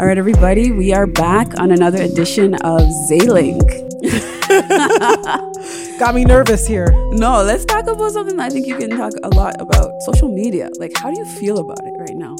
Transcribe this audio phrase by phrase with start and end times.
[0.00, 3.60] All right, everybody, we are back on another edition of Zaelink.
[5.98, 6.90] Got me nervous here.
[7.12, 10.34] No, let's talk about something that I think you can talk a lot about social
[10.34, 10.70] media.
[10.78, 12.34] Like, how do you feel about it right now?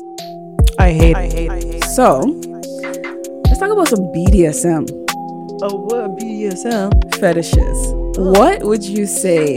[0.79, 1.17] I hate it.
[1.17, 1.85] I hate, I hate it.
[1.85, 2.21] So,
[3.45, 4.89] let's talk about some BDSM
[5.63, 7.15] Oh, what BDSM?
[7.21, 7.77] fetishes.
[8.17, 8.33] Oh.
[8.39, 9.57] What would you say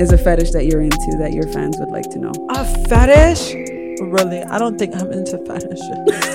[0.00, 2.32] is a fetish that you're into that your fans would like to know?
[2.48, 3.54] A fetish?
[4.00, 4.42] Really?
[4.42, 6.26] I don't think I'm into fetish.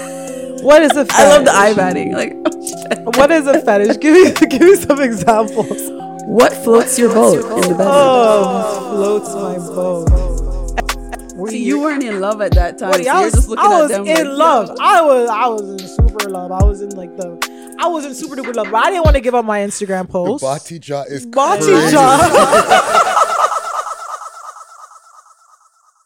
[0.66, 1.16] what is a fetish?
[1.16, 2.14] I love the eye batting.
[2.14, 2.34] Like.
[3.18, 3.98] What is a fetish?
[3.98, 5.80] give me give me some examples.
[6.26, 7.88] what floats your boat in the bedroom?
[7.88, 11.36] Oh, floats my boat.
[11.36, 12.90] Were See, you weren't in love at that time.
[12.92, 14.78] What, so I was, just looking I at them in like, love.
[14.80, 16.52] I was I was in super love.
[16.52, 18.72] I was in like the I was in super duper love.
[18.72, 20.42] But I didn't want to give up my Instagram post.
[20.44, 21.94] Bati Ja is Bati crazy.
[21.94, 22.18] Ja.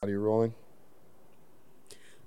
[0.02, 0.54] Are you rolling?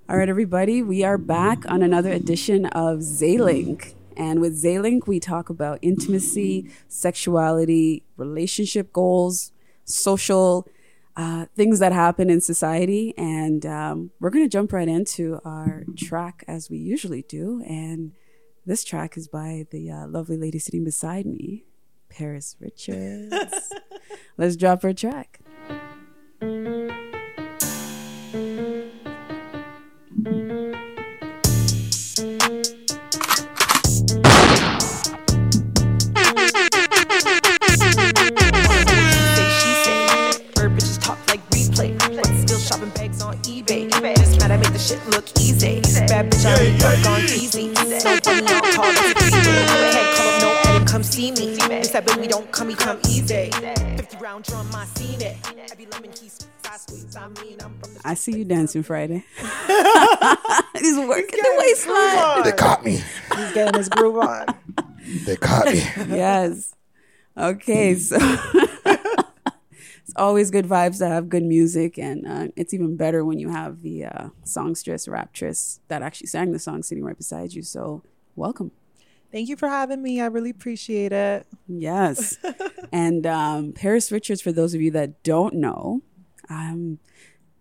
[0.09, 3.95] All right, everybody, we are back on another edition of Zaelink.
[4.17, 9.53] And with Zaelink, we talk about intimacy, sexuality, relationship goals,
[9.85, 10.67] social
[11.17, 13.15] uh, things that happen in society.
[13.17, 17.63] And um, we're going to jump right into our track as we usually do.
[17.65, 18.13] And
[18.67, 21.65] this track is by the uh, lovely lady sitting beside me,
[22.09, 23.73] Paris Richards.
[24.37, 25.42] Let's drop her track.
[44.73, 45.81] The shit look easy.
[46.07, 47.69] Bad bitch, I make work on easy.
[47.69, 49.67] No funny, I'll call it a three-way.
[49.69, 51.57] Go ahead, call up no edit, come see me.
[51.77, 53.51] It's that baby don't come, he come easy.
[53.51, 55.37] 50 round drum, I seen it.
[55.71, 56.31] Every lemon key
[56.71, 59.25] I squeeze, I mean, I'm from the I see you dancing Friday.
[59.37, 62.45] He's working the waistline.
[62.45, 62.93] They caught me.
[63.37, 64.47] He's getting his groove on.
[65.27, 65.75] They caught me.
[66.09, 66.75] yes.
[67.37, 68.19] Okay, so
[70.13, 73.49] it's always good vibes to have good music, and uh, it's even better when you
[73.49, 77.63] have the uh, songstress, raptress that actually sang the song sitting right beside you.
[77.63, 78.03] So,
[78.37, 78.73] welcome.
[79.31, 80.21] Thank you for having me.
[80.21, 81.47] I really appreciate it.
[81.67, 82.37] Yes.
[82.93, 86.03] and um, Paris Richards, for those of you that don't know,
[86.51, 86.99] um,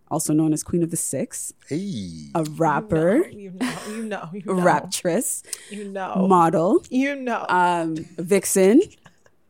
[0.09, 2.31] also known as Queen of the Six, Hey.
[2.35, 4.53] a rapper, You know, you know, you know.
[4.61, 6.27] raptress, You know.
[6.27, 7.45] model, You know.
[7.47, 8.81] um, vixen.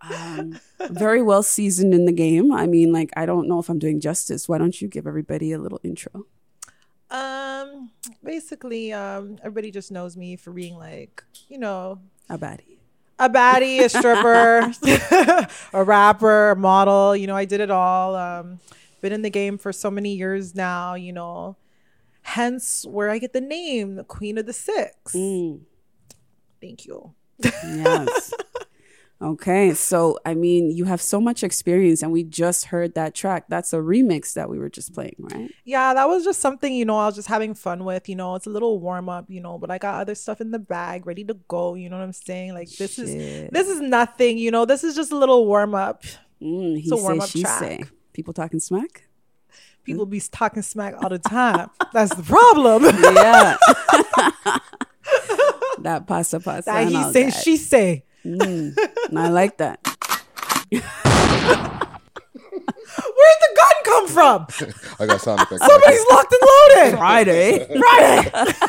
[0.09, 2.51] Um, very well seasoned in the game.
[2.51, 4.49] I mean, like, I don't know if I'm doing justice.
[4.49, 6.25] Why don't you give everybody a little intro?
[7.09, 7.91] Um,
[8.23, 12.77] basically, um, everybody just knows me for being like, you know, A baddie.
[13.19, 14.71] a baddie, a stripper,
[15.77, 17.15] a rapper, a model.
[17.15, 18.15] You know, I did it all.
[18.15, 18.59] Um,
[19.01, 20.95] been in the game for so many years now.
[20.95, 21.57] You know,
[22.21, 25.11] hence where I get the name, the Queen of the Six.
[25.13, 25.61] Mm,
[26.61, 27.13] Thank you.
[27.39, 28.33] yes.
[29.21, 29.73] okay.
[29.73, 33.45] So, I mean, you have so much experience, and we just heard that track.
[33.47, 35.51] That's a remix that we were just playing, right?
[35.65, 38.35] Yeah, that was just something, you know, I was just having fun with, you know,
[38.35, 41.05] it's a little warm up, you know, but I got other stuff in the bag
[41.05, 42.53] ready to go, you know what I'm saying?
[42.53, 46.03] Like this is this is nothing, you know, this is just a little warm up.
[46.41, 47.59] Mm, he It's a warm-up track.
[47.59, 47.83] say.
[48.13, 49.07] People talking smack?
[49.83, 51.69] People be talking smack all the time.
[51.93, 52.83] That's the problem.
[52.83, 53.57] Yeah.
[55.79, 56.65] that pasa pasa.
[56.65, 57.31] that he say, that.
[57.31, 58.05] she say.
[58.25, 58.77] Mm,
[59.15, 59.79] I like that.
[60.71, 60.83] Where'd
[63.41, 64.47] the gun come from?
[64.99, 65.65] I got sound effects.
[65.65, 66.97] Somebody's locked and loaded.
[66.97, 67.79] Friday.
[67.79, 68.51] Friday.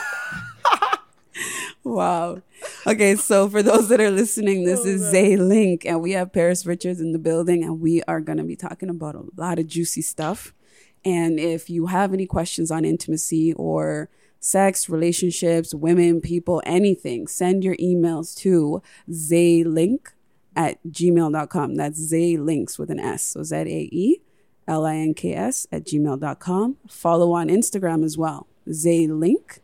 [1.85, 2.43] Wow.
[2.87, 7.01] Okay, so for those that are listening, this is Zaelink, and we have Paris Richards
[7.01, 10.03] in the building, and we are going to be talking about a lot of juicy
[10.03, 10.55] stuff.
[11.05, 14.09] And if you have any questions on intimacy or
[14.43, 20.09] sex, relationships, women, people, anything, send your emails to zaelink
[20.55, 21.77] at gmail.com.
[21.77, 23.23] That's Zaelinks with an S.
[23.23, 24.21] So Z A E
[24.69, 26.77] L I N K S at gmail.com.
[26.89, 28.49] Follow on Instagram as well.
[28.69, 29.61] Zaelink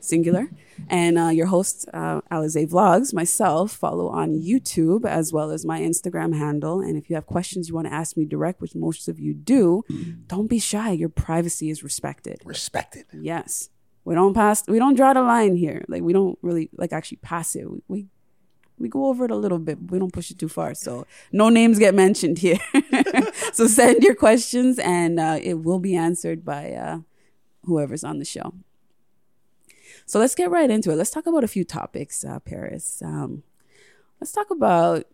[0.00, 0.48] singular.
[0.88, 5.80] And uh, your host, uh, Alize Vlogs, myself, follow on YouTube as well as my
[5.80, 6.80] Instagram handle.
[6.80, 9.34] And if you have questions you want to ask me direct, which most of you
[9.34, 9.84] do,
[10.26, 10.90] don't be shy.
[10.90, 12.42] Your privacy is respected.
[12.44, 13.06] Respected.
[13.12, 13.70] Yes.
[14.04, 15.84] We don't pass, we don't draw the line here.
[15.88, 17.70] Like, we don't really, like, actually pass it.
[17.70, 18.06] We, we,
[18.78, 20.74] we go over it a little bit, but we don't push it too far.
[20.74, 22.58] So, no names get mentioned here.
[23.52, 26.98] so, send your questions and uh, it will be answered by uh,
[27.64, 28.52] whoever's on the show.
[30.06, 30.96] So let's get right into it.
[30.96, 33.00] Let's talk about a few topics, uh, Paris.
[33.02, 33.42] Um,
[34.20, 35.06] let's talk about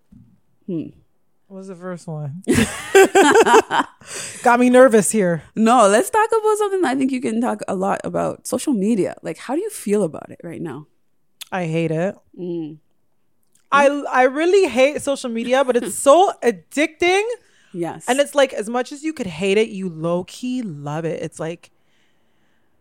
[1.50, 2.44] What was the first one?
[4.44, 5.42] Got me nervous here.
[5.56, 5.88] no.
[5.88, 9.16] Let's talk about something I think you can talk a lot about: social media.
[9.22, 10.86] Like, how do you feel about it right now?
[11.50, 12.14] I hate it.
[12.38, 12.78] Mm.
[13.72, 17.24] I I really hate social media, but it's so addicting.
[17.72, 18.04] Yes.
[18.06, 21.20] And it's like as much as you could hate it, you low key love it.
[21.20, 21.72] It's like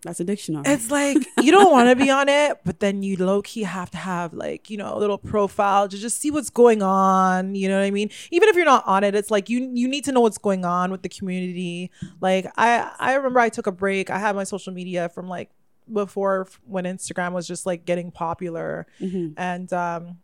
[0.03, 0.55] that's addiction.
[0.55, 0.71] already.
[0.71, 3.91] it's like you don't want to be on it, but then you low key have
[3.91, 7.53] to have like, you know, a little profile to just see what's going on.
[7.55, 8.09] You know what I mean?
[8.31, 10.63] Even if you're not on it, it's like you you need to know what's going
[10.65, 11.91] on with the community.
[12.21, 14.09] Like I I remember I took a break.
[14.09, 15.49] I had my social media from like
[15.91, 18.87] before when Instagram was just like getting popular.
[19.01, 19.33] Mhm.
[19.37, 20.17] And um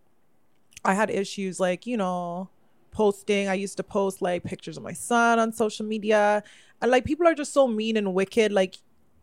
[0.84, 2.50] I had issues like, you know,
[2.92, 3.50] posting.
[3.50, 6.44] I used to post like pictures of my son on social media.
[6.82, 8.52] And like people are just so mean and wicked.
[8.52, 8.76] Like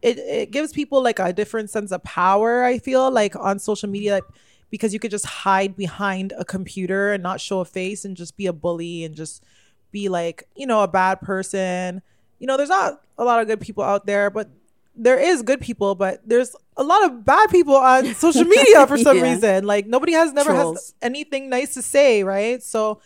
[0.03, 3.89] it, it gives people like a different sense of power, I feel like on social
[3.89, 4.25] media like,
[4.71, 8.37] because you could just hide behind a computer and not show a face and just
[8.37, 9.45] be a bully and just
[9.91, 12.03] be like, you know, a bad person.
[12.39, 14.49] You know, there's not a lot of good people out there, but
[14.97, 18.97] there is good people, but there's a lot of bad people on social media for
[18.99, 19.23] some Yeah.
[19.35, 19.65] reason.
[19.67, 20.77] Like nobody has never Trolls.
[20.79, 22.63] has anything nice to say, right?
[22.63, 23.01] So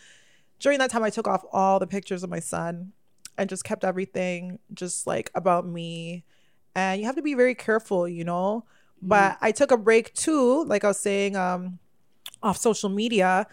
[0.60, 2.92] during that time I took off all the pictures of my son
[3.36, 6.24] and just kept everything just like about me.
[6.76, 8.66] And you have to be very careful, you know.
[9.00, 11.78] But I took a break too, like I was saying, um,
[12.42, 13.46] off social media.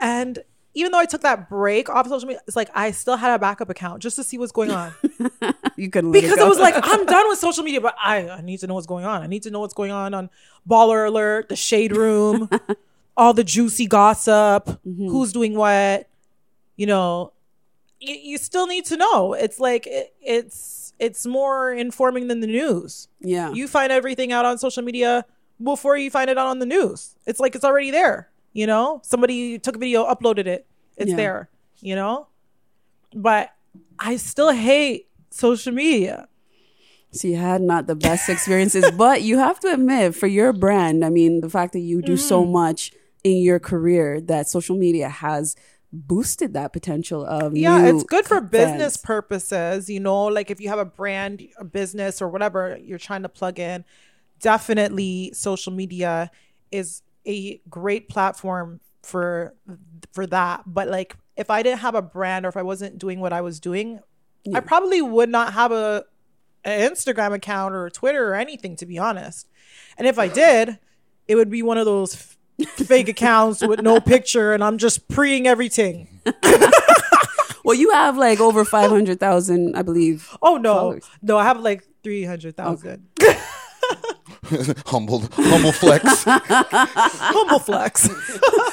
[0.00, 0.38] And
[0.72, 3.38] even though I took that break off social media, it's like I still had a
[3.38, 4.94] backup account just to see what's going on.
[5.76, 8.60] you couldn't because it, was like I'm done with social media, but I, I need
[8.60, 9.20] to know what's going on.
[9.20, 10.30] I need to know what's going on on
[10.68, 12.48] Baller Alert, the Shade Room,
[13.18, 16.08] all the juicy gossip, who's doing what.
[16.76, 17.32] You know,
[18.00, 19.34] you, you still need to know.
[19.34, 23.08] It's like it, it's it's more informing than the news.
[23.20, 23.50] yeah.
[23.52, 25.24] You find everything out on social media
[25.62, 27.16] before you find it out on the news.
[27.26, 28.30] It's like it's already there.
[28.52, 30.66] You know, somebody took a video, uploaded it.
[30.96, 31.16] It's Yeah.
[31.16, 31.48] there.
[31.80, 32.28] You know,
[33.14, 33.50] but
[33.98, 36.28] I still hate social media.
[37.12, 41.04] So you had not the best experiences, but you have to admit, for your brand,
[41.04, 42.28] I mean, the fact that you do Mm-hmm.
[42.28, 42.92] so much
[43.22, 45.56] in your career, that social media has
[45.94, 49.88] boosted that potential of Yeah, it's good for business purposes.
[49.88, 53.28] You know, like if you have a brand, a business, or whatever you're trying to
[53.28, 53.84] plug in,
[54.40, 56.30] definitely social media
[56.70, 59.54] is a great platform for
[60.12, 60.62] for that.
[60.66, 63.40] But like if I didn't have a brand or if I wasn't doing what I
[63.40, 64.00] was doing,
[64.54, 66.04] I probably would not have a
[66.64, 69.48] an Instagram account or Twitter or anything to be honest.
[69.96, 70.78] And if I did,
[71.28, 72.33] it would be one of those
[72.76, 76.20] fake accounts with no picture and I'm just preing everything.
[77.64, 80.36] Well, you have like over five hundred thousand, I believe.
[80.42, 81.10] Oh no, Followers.
[81.22, 83.08] no, I have like three hundred thousand.
[84.86, 86.24] humble, humble flex.
[86.26, 88.06] Humble flex.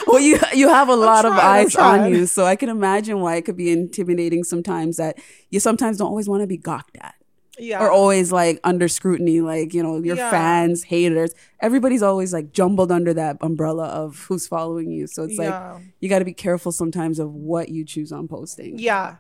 [0.08, 2.68] Well, you you have a lot of trying, I'm eyes on you, so I can
[2.68, 4.98] imagine why it could be intimidating sometimes.
[4.98, 5.18] That
[5.50, 7.16] you sometimes don't always want to be gawked at.
[7.62, 7.82] Yeah.
[7.82, 10.30] or always like under scrutiny, like, you know, your Yeah.
[10.32, 11.32] fans, haters.
[11.62, 15.08] Everybody's always like jumbled under that umbrella of who's following you.
[15.08, 15.74] So it's Yeah.
[15.74, 18.78] like you got to be careful sometimes of what you choose on posting.
[18.80, 19.16] yeah.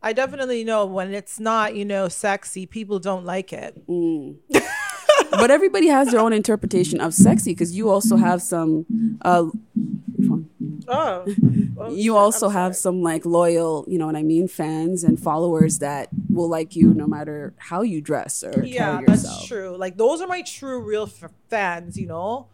[0.00, 3.82] I definitely know when it's not, you know, sexy, people don't like it.
[5.30, 8.86] But everybody has their own interpretation of sexy because you also have some,
[9.22, 9.46] uh,
[10.88, 11.24] Oh.
[11.90, 16.08] you also have some like loyal, you know what I mean, fans and followers that
[16.28, 19.76] will like you no matter how you dress or yeah, that's true.
[19.76, 22.48] Like those are my true real f- fans, you know.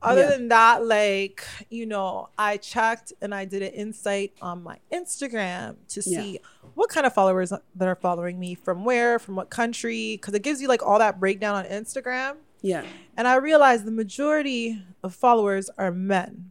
[0.00, 0.30] Other Yeah.
[0.30, 5.76] than that, like you know, I checked and I did an insight on my Instagram
[5.88, 6.20] to Yeah.
[6.20, 6.40] see
[6.74, 10.42] what kind of followers that are following me from where, from what country, because it
[10.42, 12.36] gives you like all that breakdown on Instagram.
[12.62, 12.84] Yeah.
[13.16, 16.50] And I realized the majority of followers are men.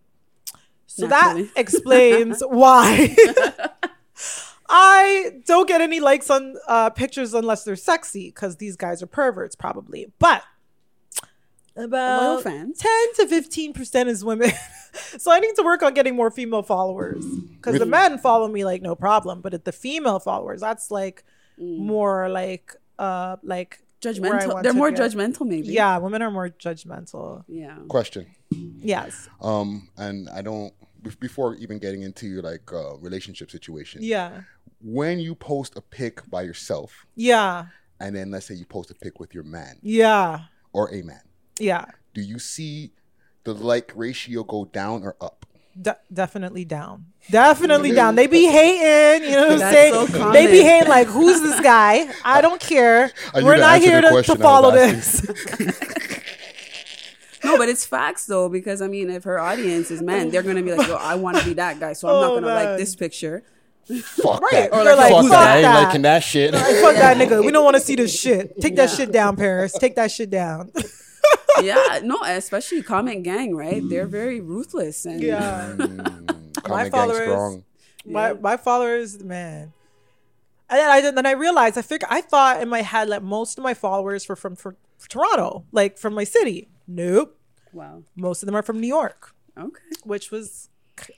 [0.88, 1.44] So Naturally.
[1.44, 3.16] that explains why
[4.70, 9.08] I don't get any likes on uh, pictures unless they're sexy because these guys are
[9.08, 10.12] perverts, probably.
[10.20, 10.44] But
[11.76, 14.52] about 10 to 15% is women.
[15.18, 18.66] so I need to work on getting more female followers because the men follow me
[18.66, 19.42] like no problem.
[19.42, 21.24] But at the female followers, that's like
[21.58, 24.48] more like, uh, like where I Judgmental.
[24.54, 25.02] want They're to more go.
[25.04, 25.70] judgmental, maybe.
[25.70, 27.44] Yeah, women are more judgmental.
[27.48, 27.78] Yeah.
[27.88, 28.28] Question.
[28.52, 29.28] Yes.
[29.42, 30.74] Um, and I don't
[31.20, 34.02] before even getting into your like uh, relationship situation.
[34.04, 34.42] Yeah.
[34.82, 37.66] When you post a pic by yourself, Yeah.
[38.00, 40.42] and then let's say you post a pic with your man Yeah.
[40.74, 41.22] or a man,
[41.60, 41.86] Yeah.
[42.14, 42.92] do you see
[43.46, 45.46] the like ratio go down or up?
[45.80, 47.06] De- definitely down.
[47.30, 48.16] Definitely down.
[48.16, 50.08] They be hating, you know what I'm That's saying?
[50.08, 52.10] so they be hating like, who's this guy?
[52.26, 53.12] I don't care.
[53.34, 55.26] I We're not here to, to follow this.
[57.44, 60.64] No, but it's facts though, because I mean, if her audience is men, they're gonna
[60.64, 62.66] be like, "Yo, I want to be that guy, so I'm Oh, not gonna man.
[62.66, 63.44] like this picture."
[64.04, 64.70] Fuck Right.
[64.70, 64.74] that.
[64.74, 65.48] Or like, fuck fuck that.
[65.48, 66.54] I ain't liking that shit.
[66.54, 67.46] Fuck that nigga.
[67.46, 68.60] We don't want to see this shit.
[68.60, 69.72] Take that shit down, Paris.
[69.80, 70.72] Take that shit down.
[71.64, 73.82] Yeah, no, especially comment gang, right?
[73.88, 75.76] They're very ruthless and Yeah.
[75.78, 77.64] Mm, My comment gang followers- strong.
[78.06, 79.74] My my followers, man.
[80.70, 83.58] And then I then I realized I figured I thought in my head that most
[83.58, 84.76] of my followers were from, from
[85.08, 86.68] Toronto, like from my city.
[86.88, 87.38] Nope.
[87.74, 88.04] Wow.
[88.16, 89.82] Most of them are from New York, Okay.
[90.04, 90.70] which was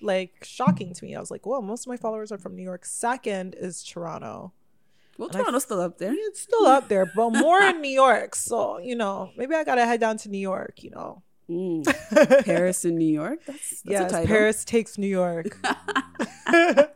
[0.01, 1.15] like shocking to me.
[1.15, 2.85] I was like, well, most of my followers are from New York.
[2.85, 4.51] Second is Toronto.
[5.19, 6.13] Well, Toronto's still up there.
[6.15, 8.35] It's still up there, but more in New York.
[8.35, 11.23] So, you know, maybe I gotta head down to New York, you know.
[11.49, 11.83] Mm.
[12.45, 13.39] Paris and New York.
[13.45, 14.27] That's, that's a yes, title.
[14.27, 15.57] Paris takes New York.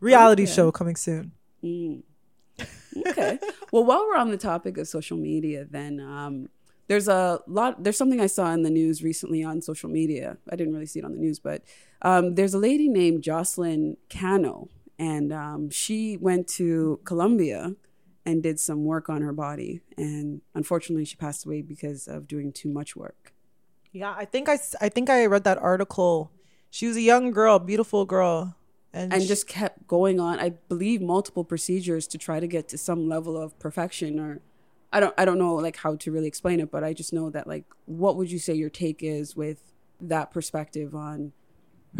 [0.00, 0.52] Reality Okay.
[0.52, 1.32] show coming soon.
[1.64, 3.38] okay.
[3.72, 6.48] Well, while we're on the topic of social media, then um,
[6.88, 7.82] there's a lot.
[7.82, 10.36] There's something I saw in the news recently on social media.
[10.50, 11.62] I didn't really see it on the news, but
[12.02, 17.74] um, there's a lady named Jocelyn Cano, and um, she went to Colombia
[18.26, 22.52] and did some work on her body, and unfortunately, she passed away because of doing
[22.52, 23.32] too much work.
[23.92, 26.30] Yeah, I think I, I think I read that article.
[26.70, 28.54] She was a young girl, beautiful girl,
[28.92, 32.68] and, and she- just kept going on i believe multiple procedures to try to get
[32.68, 34.40] to some level of perfection or
[34.92, 37.30] i don't i don't know like how to really explain it but i just know
[37.30, 41.32] that like what would you say your take is with that perspective on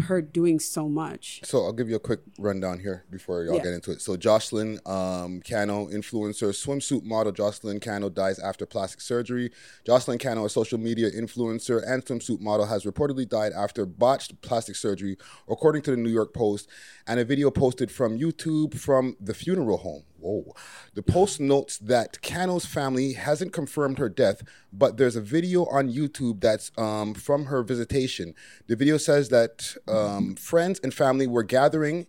[0.01, 3.63] her doing so much So I'll give you a quick rundown here before y'all Yeah.
[3.63, 4.01] get into it.
[4.01, 9.51] So Jocelyn um, Cano, influencer, swimsuit model Jocelyn Cano dies after plastic surgery.
[9.85, 14.75] Jocelyn Cano, a social media influencer and swimsuit model, has reportedly died after botched plastic
[14.75, 16.67] surgery, according to the New York Post,
[17.07, 20.03] and a video posted from YouTube from the funeral home.
[20.19, 20.53] Whoa.
[20.93, 25.91] The post notes that Cano's family hasn't confirmed her death, but there's a video on
[25.91, 28.33] YouTube that's um, from her visitation.
[28.67, 32.07] The video says that um, friends and family were gathering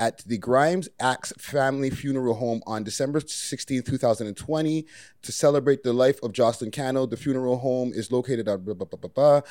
[0.00, 4.86] at the Grimes Axe family funeral home on December 16, 2020,
[5.20, 7.04] to celebrate the life of Jocelyn Cano.
[7.04, 9.42] The funeral home is located at blah, blah, blah, blah,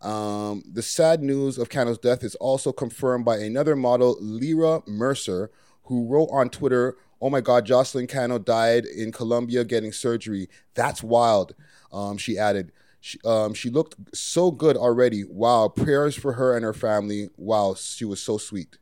[0.00, 0.10] blah.
[0.10, 5.50] Um, the sad news of Cano's death is also confirmed by another model, Lyra Mercer,
[5.84, 10.48] who wrote on Twitter, Oh my God, Jocelyn Cano died in Colombia getting surgery.
[10.74, 11.54] That's wild.
[11.92, 12.70] Um, she added,
[13.00, 15.24] she, um, she looked so good already.
[15.24, 15.68] Wow.
[15.68, 17.28] Prayers for her and her family.
[17.36, 17.74] Wow.
[17.74, 18.78] She was so sweet.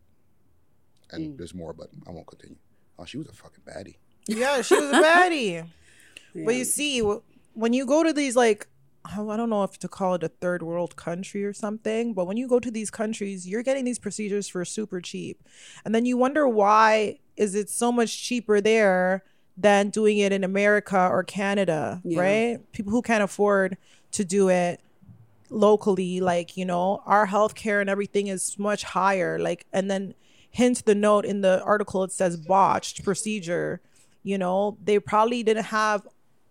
[1.10, 2.56] And there's more, but I won't continue.
[2.98, 3.96] Oh, she was a fucking baddie.
[4.26, 5.66] yeah, she was a baddie.
[6.44, 7.00] But you see,
[7.54, 8.68] when you go to these like,
[9.06, 12.36] I don't know if to call it a third world country or something, but when
[12.36, 15.42] you go to these countries, you're getting these procedures for super cheap,
[15.84, 19.24] and then you wonder why is it so much cheaper there
[19.56, 22.20] than doing it in America or Canada, Yeah.
[22.20, 22.72] right?
[22.72, 23.76] People who can't afford
[24.12, 24.80] to do it
[25.50, 30.14] locally like you know our healthcare and everything is much higher like and then
[30.50, 33.80] hint the note in the article it says botched procedure
[34.22, 36.06] you know they probably didn't have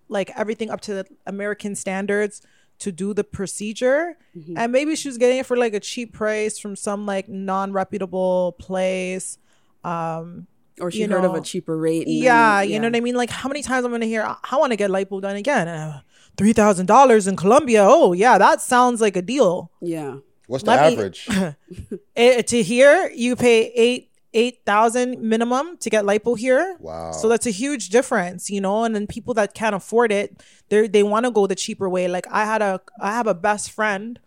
[0.08, 2.42] like everything up to the american standards
[2.80, 4.58] to do the procedure mm-hmm.
[4.58, 8.54] and maybe she was getting it for like a cheap price from some like non-reputable
[8.60, 9.38] place
[9.84, 10.48] um,
[10.82, 13.00] or she you heard of a cheaper rate and then- yeah, you know what I
[13.02, 13.16] mean?
[13.16, 15.68] Like, how many times I'm gonna hear, I want to get lipo done again.
[15.68, 16.02] Uh,
[16.38, 17.86] Three thousand dollars in Colombia.
[17.88, 19.72] Oh yeah, that sounds like a deal.
[19.82, 20.18] yeah
[20.48, 21.28] What's the Let me- average?
[22.16, 26.76] Eh, to here, you pay eight eight thousand minimum to get lipo here.
[26.82, 27.12] Wow.
[27.14, 28.84] So that's a huge difference, you know.
[28.84, 32.08] And then people that can't afford it, they they want to go the cheaper way.
[32.10, 34.20] Like I had a I have a best friend,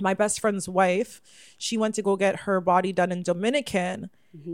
[0.00, 1.20] my best friend's wife.
[1.58, 4.10] She went to go get her body done in Dominican.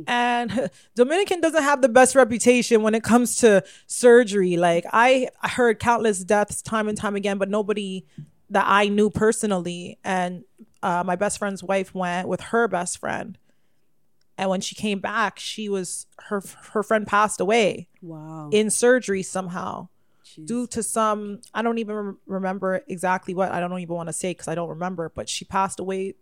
[0.06, 4.56] And Dominican doesn't have the best reputation when it comes to surgery.
[4.56, 8.06] Like I heard countless deaths time and time again, but nobody
[8.50, 9.98] that I knew personally.
[10.04, 10.44] And
[10.82, 13.38] uh, my best friend's wife went with her best friend.
[14.38, 16.42] And when she came back, she was her
[16.72, 19.88] her friend passed away wow in surgery somehow
[20.24, 20.46] Jeez.
[20.46, 24.12] due to some I don't even rem- remember exactly what I don't even want to
[24.12, 25.10] say because I don't remember.
[25.14, 26.14] But she passed away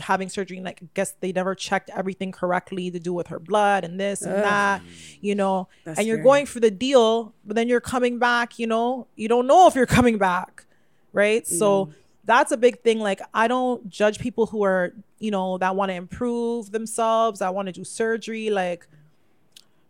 [0.00, 0.56] having surgery.
[0.56, 3.98] And like, I guess they never checked everything correctly to do with her blood and
[3.98, 4.82] this and that,
[5.20, 5.68] you know.
[5.84, 6.24] That's and you're scary.
[6.24, 8.58] going for the deal, but then you're coming back.
[8.58, 10.64] You know, you don't know if you're coming back,
[11.12, 11.46] right?
[11.46, 11.92] So mm.
[12.24, 13.00] that's a big thing.
[13.00, 17.54] Like, I don't judge people who are, you know, that want to improve themselves, that
[17.54, 18.50] want to do surgery.
[18.50, 18.86] Like,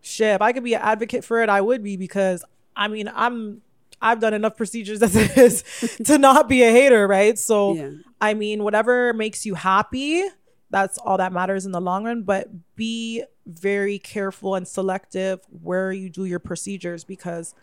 [0.00, 2.44] shit, if I could be an advocate for it, I would be because
[2.78, 3.62] I mean, I'm
[4.00, 5.64] I've done enough procedures as it is
[6.04, 7.38] to not be a hater, right?
[7.38, 7.90] So Yeah.
[8.20, 10.24] I mean, whatever makes you happy,
[10.70, 15.92] that's all that matters in the long run, but be very careful and selective where
[15.92, 17.54] you do your procedures because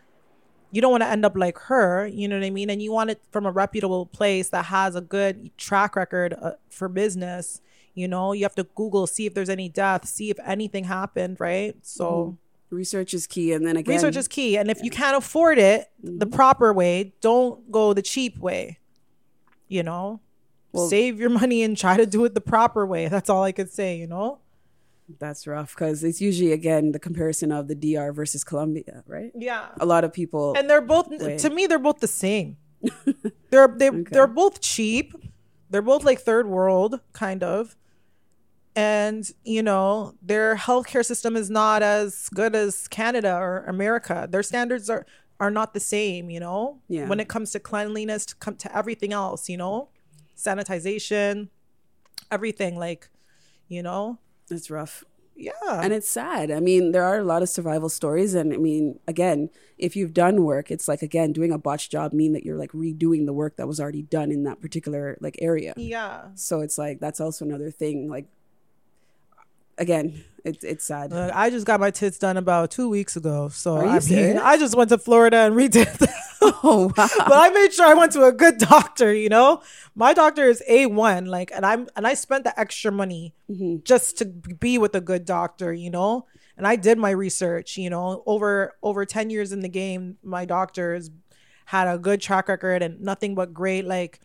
[0.71, 2.69] you don't want to end up like her, you know what I mean?
[2.69, 6.53] And you want it from a reputable place that has a good track record uh,
[6.69, 7.61] for business.
[7.93, 11.39] You know, you have to Google, see if there's any death, see if anything happened,
[11.39, 11.75] right?
[11.81, 12.37] So
[12.69, 14.57] research is key and then again research is key.
[14.57, 16.35] And if you can't afford it the mm-hmm.
[16.35, 18.79] proper way, don't go the cheap way.
[19.67, 20.21] you know,
[20.71, 23.07] Well- save your money and try to do it the proper way.
[23.07, 24.39] That's all I could say, you know?
[25.19, 29.31] That's rough because it's usually again the comparison of the DR versus Colombia, right?
[29.35, 29.67] Yeah.
[29.79, 32.57] A lot of people And they're both to me they're both the same.
[33.51, 35.13] they're they they're both cheap.
[35.69, 37.75] They're both like third world kind of.
[38.75, 44.27] And you know, their healthcare system is not as good as Canada or America.
[44.29, 45.05] Their standards are
[45.39, 46.79] are not the same, you know?
[46.87, 47.07] Yeah.
[47.07, 49.89] When it comes to cleanliness, to come to everything else, you know?
[50.37, 51.49] Sanitization,
[52.31, 53.09] everything like,
[53.67, 54.19] you know?
[54.49, 55.03] it's rough.
[55.35, 55.51] Yeah.
[55.67, 56.49] and it's sad.
[56.49, 60.13] I mean, there are a lot of survival stories, and I mean, again, if you've
[60.13, 63.33] done work, it's like again doing a botched job mean that you're like redoing the
[63.33, 65.73] work that was already done in that particular like area.
[65.75, 66.27] yeah.
[66.35, 68.09] So it's like that's also another thing.
[68.09, 68.27] Like,
[69.77, 71.11] again, it's it's sad.
[71.11, 73.49] Look, I just got my tits done about two weeks ago.
[73.49, 74.37] So I mean.
[74.37, 76.13] I just went to Florida and redid them.
[76.41, 77.07] oh wow!
[77.17, 79.61] but I made sure I went to a good doctor, you know?
[79.95, 83.83] My doctor is A1, like and I'm and I spent the extra money Mm-hmm.
[83.83, 86.25] just to be with a good doctor, you know?
[86.57, 90.45] And I did my research, you know, over over 10 years in the game, my
[90.45, 91.09] doctors
[91.65, 94.19] had a good track record and nothing but great like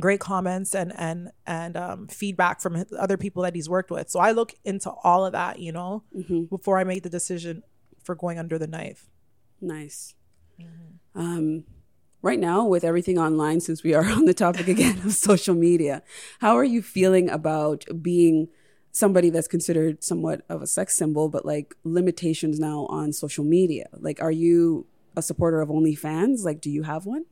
[0.00, 4.08] great comments and and and um, feedback from other people that he's worked with.
[4.10, 6.44] So I look into all of that, you know, Mm-hmm.
[6.44, 7.62] before I make the decision
[8.02, 9.08] for going under the knife.
[9.60, 10.14] Nice.
[11.14, 11.64] Um,
[12.22, 16.02] right now, with everything online, since we are on the topic again of social media,
[16.40, 18.48] how are you feeling about being
[18.92, 23.86] somebody that's considered somewhat of a sex symbol, but like limitations now on social media?
[23.92, 26.44] Like, are you a supporter of OnlyFans?
[26.44, 27.24] Like, do you have one?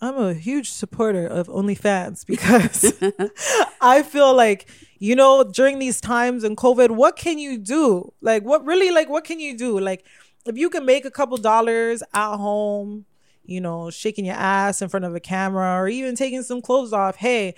[0.00, 2.94] I'm a huge supporter of OnlyFans because
[3.80, 4.66] I feel like,
[4.98, 8.12] you know, during these times in COVID, what can you do?
[8.22, 9.78] Like, what really, like, what can you do?
[9.78, 10.06] Like,
[10.46, 13.04] if you can make a couple dollars at home,
[13.44, 16.94] you know, shaking your ass in front of a camera or even taking some clothes
[16.94, 17.54] off, hey,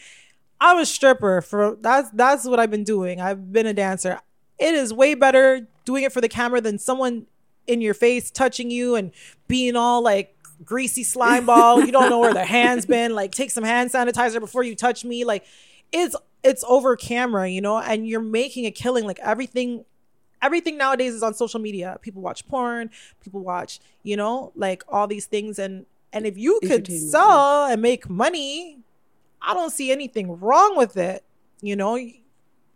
[0.61, 3.21] I'm a stripper for that's that's what I've been doing.
[3.21, 4.21] I've been a dancer.
[4.59, 7.27] It is way better doing it for the camera than someone
[7.67, 9.13] in your face touching you and
[9.49, 11.85] being all like greasy slime ball.
[11.85, 13.15] You don't know where their hands been.
[13.15, 15.25] Like take some hand sanitizer before you touch me.
[15.25, 15.45] Like
[15.93, 19.05] it's it's over camera, you know, and you're making a killing.
[19.07, 19.85] Like everything
[20.41, 21.99] everything nowadays is on social media.
[22.03, 22.91] People watch porn,
[23.23, 27.81] people watch, you know, like all these things and and if you could sell and
[27.81, 28.79] make money,
[29.41, 31.25] I don't see anything wrong with it.
[31.63, 31.99] You know,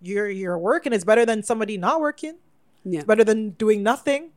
[0.01, 0.93] you're you're working.
[0.93, 2.37] It's better than somebody not working.
[2.85, 3.01] Yeah.
[3.01, 4.31] It's better than doing nothing.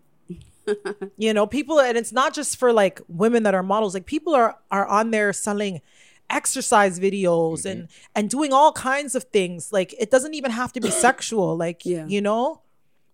[1.18, 3.94] You know, people and it's not just for like women that are models.
[3.94, 5.82] Like people are are on there selling
[6.30, 9.72] exercise videos and and doing all kinds of things.
[9.74, 11.58] Like it doesn't even have to be sexual.
[11.58, 12.06] Like Yeah.
[12.08, 12.62] you know,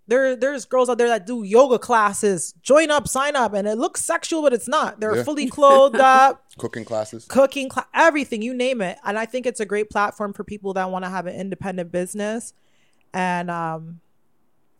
[0.08, 2.54] there there's girls out there that do yoga classes.
[2.62, 5.00] Join up, sign up, and it looks sexual, but it's not.
[5.00, 5.24] They're Yeah.
[5.24, 7.26] fully clothed up Cooking classes.
[7.26, 8.98] cooking, cla everything, you name it.
[9.04, 11.91] And I think it's a great platform for people that want to have an independent
[11.91, 12.54] business.
[13.13, 14.02] And um,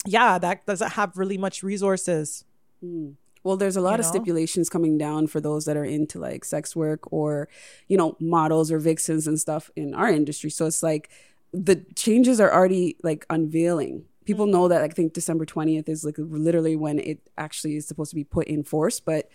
[0.06, 2.44] yeah, that doesn't have really much resources.
[2.84, 3.16] Mm.
[3.44, 4.12] Well, there's a lot You of know?
[4.12, 7.48] stipulations coming down for those that are into like sex work or,
[7.88, 10.50] you know, models or vixens and stuff in our industry.
[10.50, 11.12] So it's like
[11.54, 14.06] the changes are already like unveiling.
[14.26, 14.54] People mm-hmm.
[14.54, 18.16] know that I think December 20th is like literally when it actually is supposed to
[18.16, 19.00] be put in force.
[19.00, 19.30] But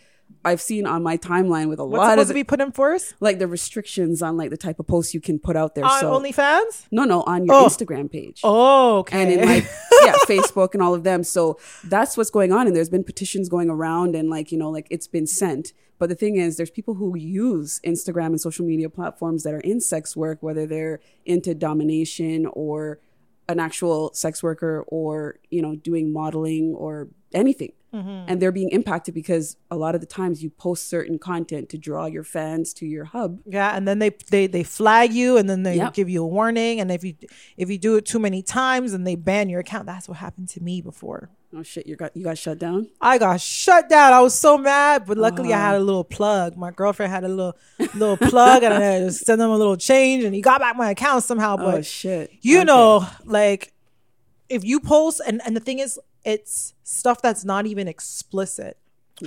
[0.45, 2.73] I've seen on my timeline with a What's lot supposed of to be put in
[2.73, 5.85] force like the restrictions on like the type of posts you can put out there.
[5.85, 6.87] on so OnlyFans?
[6.91, 7.67] no, no, on your Oh.
[7.67, 9.23] Instagram page Oh, okay.
[9.23, 9.65] and in like
[10.05, 13.49] yeah facebook and all of them so that's what's going on and there's been petitions
[13.51, 16.71] going around and like you know like it's been sent but the thing is there's
[16.71, 21.01] people who use instagram and social media platforms that are in sex work whether they're
[21.27, 22.99] into domination or
[23.49, 28.27] an actual sex worker or you know doing modeling or anything Mm-hmm.
[28.29, 31.77] and they're being impacted because a lot of the times you post certain content to
[31.79, 35.51] draw your fans to your hub yeah, and then they they they flag you, and
[35.51, 35.95] then they Yep.
[35.95, 37.15] give you a warning, and if you
[37.57, 39.87] if you do it too many times, and they ban your account.
[39.87, 41.31] That's what happened to me before.
[41.57, 44.13] oh shit you got you got shut down I got shut down.
[44.13, 46.57] I was so mad, but luckily I had a little plug.
[46.57, 47.57] My girlfriend had a little
[47.97, 50.77] little plug, and I had to send them a little change, and he got back
[50.77, 51.55] my account somehow.
[51.55, 52.67] Oh, but oh shit you Okay.
[52.67, 53.73] know, like
[54.49, 58.77] if you post, and and the thing is, it's stuff that's not even explicit.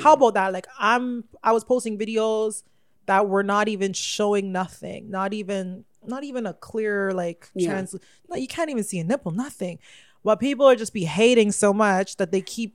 [0.01, 0.23] How hmm.
[0.23, 0.53] about that?
[0.53, 2.63] Like I'm, I was posting videos
[3.05, 7.71] that were not even showing nothing, not even, not even a clear like Yeah.
[7.71, 7.95] trans.
[8.29, 9.79] No, you can't even see a nipple, nothing.
[10.23, 12.73] But people are just be hating so much that they keep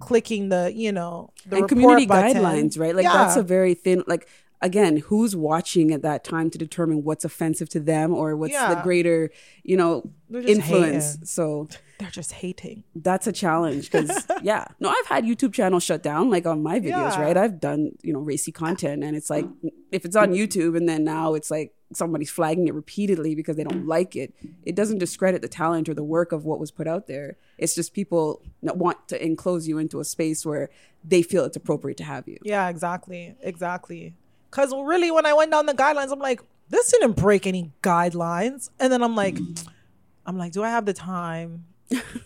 [0.00, 2.42] clicking the, you know, the and community button.
[2.42, 2.94] guidelines, right?
[2.94, 3.12] Like Yeah.
[3.18, 4.02] that's a very thin.
[4.06, 4.28] Like
[4.60, 8.80] again, who's watching at that time to determine what's offensive to them or what's the
[8.82, 9.30] greater,
[9.62, 11.12] you know, influence.
[11.12, 11.24] hating.
[11.26, 11.68] So
[11.98, 12.84] They're just hating.
[12.94, 16.78] that's a challenge because yeah no i've had youtube channels shut down like on my
[16.78, 17.22] videos Yeah.
[17.22, 19.46] right i've done you know racy content and it's like
[19.90, 23.64] if it's on youtube and then now it's like somebody's flagging it repeatedly because they
[23.64, 26.86] don't like it it doesn't discredit the talent or the work of what was put
[26.86, 30.68] out there it's just people that want to enclose you into a space where
[31.02, 33.34] they feel it's appropriate to have you Yeah, exactly.
[33.40, 34.14] Exactly.
[34.50, 38.70] Because really, when I went down the guidelines, I'm like, this didn't break any guidelines.
[38.78, 39.38] And then I'm like,
[40.26, 41.64] I'm like, do I have the time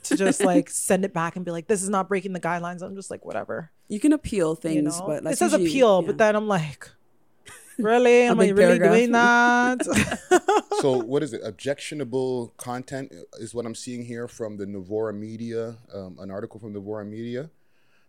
[0.04, 2.82] to just like send it back and be like, this is not breaking the guidelines?
[2.82, 3.70] I'm just like, whatever.
[3.88, 5.06] you can appeal things You know?
[5.06, 6.06] but it says usually- appeal, yeah.
[6.06, 6.88] but then I'm like,
[7.78, 8.22] really?
[8.32, 8.92] Am I really paragraph.
[8.94, 10.62] doing that?
[10.80, 11.40] so what is it?
[11.44, 16.72] Objectionable content is what I'm seeing here from the Novara Media, um, an article from
[16.72, 17.50] Novara Media.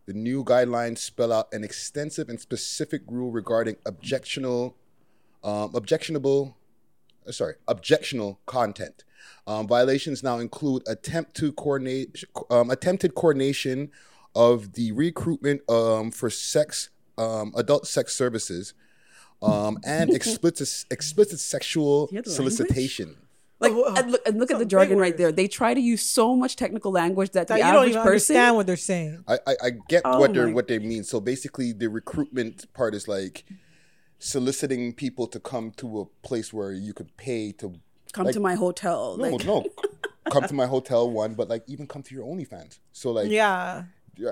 [0.05, 4.75] The new guidelines spell out an extensive and specific rule regarding objectionable,
[5.43, 6.57] um, objectionable,
[7.27, 9.05] uh, sorry, objectional content.
[9.47, 13.91] Um, violations now include attempt to coordinate, um, attempted coordination
[14.35, 18.73] of the recruitment um, for sex, um, adult sex services,
[19.41, 23.15] um, and explicit explicit sexual solicitation.
[23.63, 26.01] Like Oh, and look, and look at the jargon right there they try to use
[26.03, 28.75] so much technical language that, that the you don't average even person understand what they're
[28.77, 29.23] saying.
[29.27, 31.03] I, I, I get Oh what they my- what they mean.
[31.03, 33.45] So basically, the recruitment part is like
[34.19, 37.73] soliciting people to come to a place where you could pay to
[38.13, 39.65] come like- to my hotel no like no
[40.31, 42.79] come to my hotel one, but like even come to your OnlyFans.
[42.93, 43.83] So like Yeah.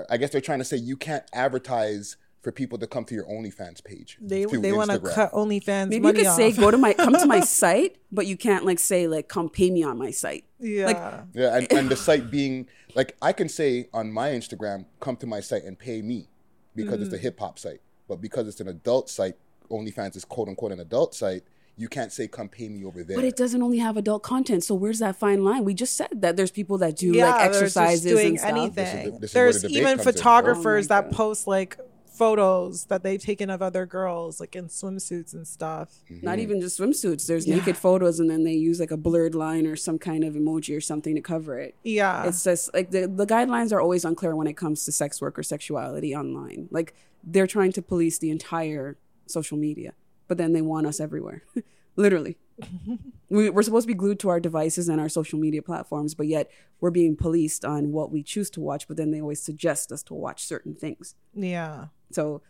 [0.08, 3.24] I guess they're trying to say you can't advertise for people to come to your
[3.24, 4.18] OnlyFans page.
[4.20, 5.14] They, through they want to Instagram.
[5.14, 6.36] cut OnlyFans Maybe you money could off.
[6.36, 9.48] say go to my come to my site, but you can't like say like come
[9.48, 10.44] pay me on my site.
[10.58, 10.86] yeah.
[10.86, 10.96] like,
[11.34, 15.26] Yeah, and, and the site being like I can say on my Instagram, come to
[15.26, 16.28] my site and pay me
[16.74, 17.22] because it's a mm-hmm.
[17.22, 17.80] hip hop site.
[18.08, 19.36] But because it's an adult site,
[19.70, 21.44] OnlyFans is quote unquote an adult site,
[21.76, 23.16] you can't say come pay me over there.
[23.16, 25.64] But it doesn't only have adult content, so where's that fine line?
[25.64, 28.38] We just said that there's people that do yeah, like they're just exercises doing and
[28.40, 28.50] stuff.
[28.50, 28.74] anything.
[28.74, 30.12] This is the- this is There's where the even comes in.
[30.12, 31.12] photographers Oh that God.
[31.16, 31.78] post like
[32.12, 35.90] photos that they've taken of other girls, like in swimsuits and stuff.
[36.10, 36.24] Mm-hmm.
[36.26, 37.26] Not even just swimsuits.
[37.26, 37.56] There's Yeah.
[37.56, 40.76] naked photos, and then they use like a blurred line or some kind of emoji
[40.76, 41.74] or something to cover it.
[41.82, 45.20] Yeah, It's just like the, the guidelines are always unclear when it comes to sex
[45.20, 46.68] work or sexuality online.
[46.70, 46.94] Like
[47.24, 48.96] they're trying to police the entire
[49.26, 49.94] social media,
[50.28, 51.42] but then they want us everywhere.
[51.96, 52.36] Literally.
[53.28, 56.26] we, we're supposed to be glued to our devices and our social media platforms, but
[56.26, 59.90] yet we're being policed on what we choose to watch, but then they always suggest
[59.92, 61.14] us to watch certain things.
[61.34, 62.42] yeah, So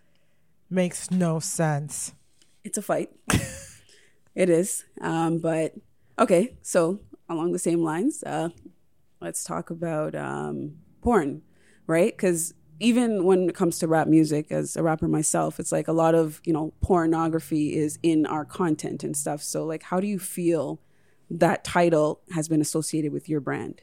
[0.68, 2.14] makes no sense.
[2.64, 3.11] it's a fight.
[4.35, 4.85] it is.
[5.01, 5.75] Um, but
[6.18, 8.51] okay, so along the same lines, uh,
[9.20, 11.42] let's talk about um, porn,
[11.87, 12.16] right?
[12.16, 15.92] Because even when it comes to rap music, as a rapper myself, it's like a
[15.92, 19.42] lot of you know pornography is in our content and stuff.
[19.42, 20.81] So like, how do you feel
[21.31, 23.83] that title has been associated with your brand?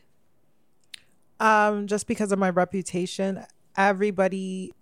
[1.40, 3.46] Um, just because of my reputation,
[3.78, 4.74] everybody,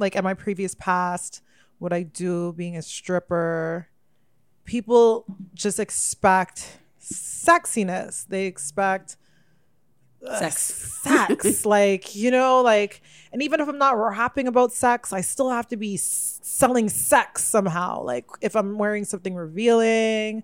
[0.00, 1.42] like at my previous past,
[1.78, 3.88] what I do, being a stripper,
[4.64, 8.26] people just expect sexiness.
[8.26, 9.16] They expect
[10.26, 10.56] uh, Sex.
[11.02, 13.00] sex like you know like
[13.32, 16.90] and even if i'm not rapping about sex i still have to be s- selling
[16.90, 20.42] sex somehow like if i'm wearing something revealing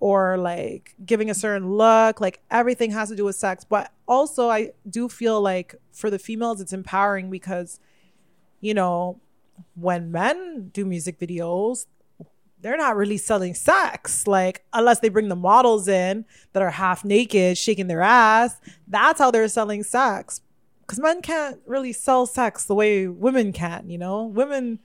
[0.00, 4.48] or like giving a certain look like everything has to do with sex but also
[4.50, 7.78] i do feel like for the females it's empowering because
[8.64, 9.20] you know
[9.74, 11.86] when men do music videos
[12.64, 14.26] they're not really selling sex.
[14.26, 16.24] Like unless they bring the models in
[16.54, 18.56] that are half naked shaking their ass
[18.88, 20.40] that's how they're selling sex.
[20.80, 24.24] Because men can't really sell sex the way women can you know?
[24.24, 24.78] Women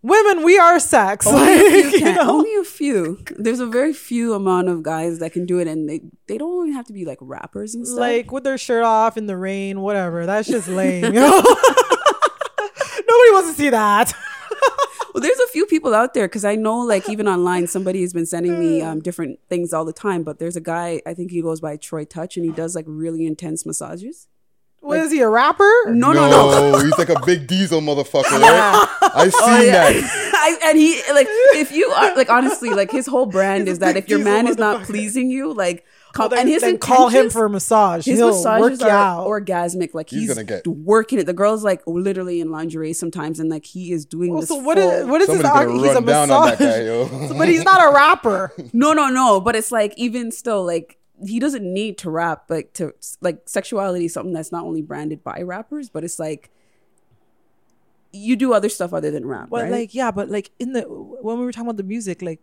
[0.00, 1.26] women we are sex.
[1.26, 2.30] Only a like, few you know?
[2.30, 3.22] Only a few.
[3.36, 6.68] There's a very few amount of guys that can do it, and they they don't
[6.68, 7.98] even have to be like rappers and stuff.
[7.98, 10.24] like with their shirt off in the rain whatever.
[10.24, 11.42] That's just lame you know
[13.42, 14.12] wants to see that
[15.14, 18.12] Well, there's a few people out there because I know, like, even online, somebody has
[18.12, 20.22] been sending me um, different things all the time.
[20.22, 22.84] But there's a guy, I think he goes by Troy Touch, and he does like
[22.86, 24.28] really intense massages.
[24.80, 26.70] what is he a rapper No, no, no.
[26.72, 26.78] no.
[26.84, 28.38] he's like a big diesel motherfucker.
[28.40, 28.78] Yeah.
[28.78, 28.88] Right?
[29.14, 29.90] I seen Oh, yeah.
[29.92, 30.30] that.
[30.34, 33.78] I, and he like if you are like honestly like his whole brand He's is
[33.80, 36.78] that if your man is not pleasing you, like come, Well, then, and his then
[36.78, 39.94] call him for a massage his he'll massages work are out orgasmic.
[39.94, 41.26] Like He's he's, gonna get- working it.
[41.26, 44.48] The girl's like literally in lingerie sometimes, and like he is doing Well, this.
[44.48, 45.82] so what is full- what is Somebody's this?
[45.82, 47.34] He's a run down on massage, that guy, yo.
[47.38, 48.52] but he's not a rapper.
[48.72, 49.40] No, no, no.
[49.40, 52.44] But it's like even still, like he doesn't need to rap.
[52.48, 56.50] Like to like sexuality is something that's not only branded by rappers, but it's like
[58.12, 59.70] you do other stuff other than rap, But right?
[59.72, 62.40] like, yeah, but like in the when we were talking about the music, like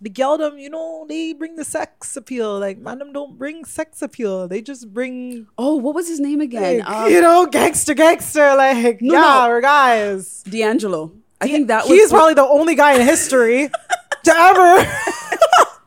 [0.00, 2.58] the geldom, you know, they bring the sex appeal.
[2.58, 4.46] Like, man, them don't bring sex appeal.
[4.48, 6.78] They just bring, oh, what was his name again?
[6.80, 8.54] like, Um, you know, gangster, gangster.
[8.54, 9.48] Like, No, yeah, no.
[9.48, 10.42] we're guys.
[10.44, 11.12] D'Angelo.
[11.40, 13.68] I think that he's was He's probably the only guy in history
[14.24, 14.90] to ever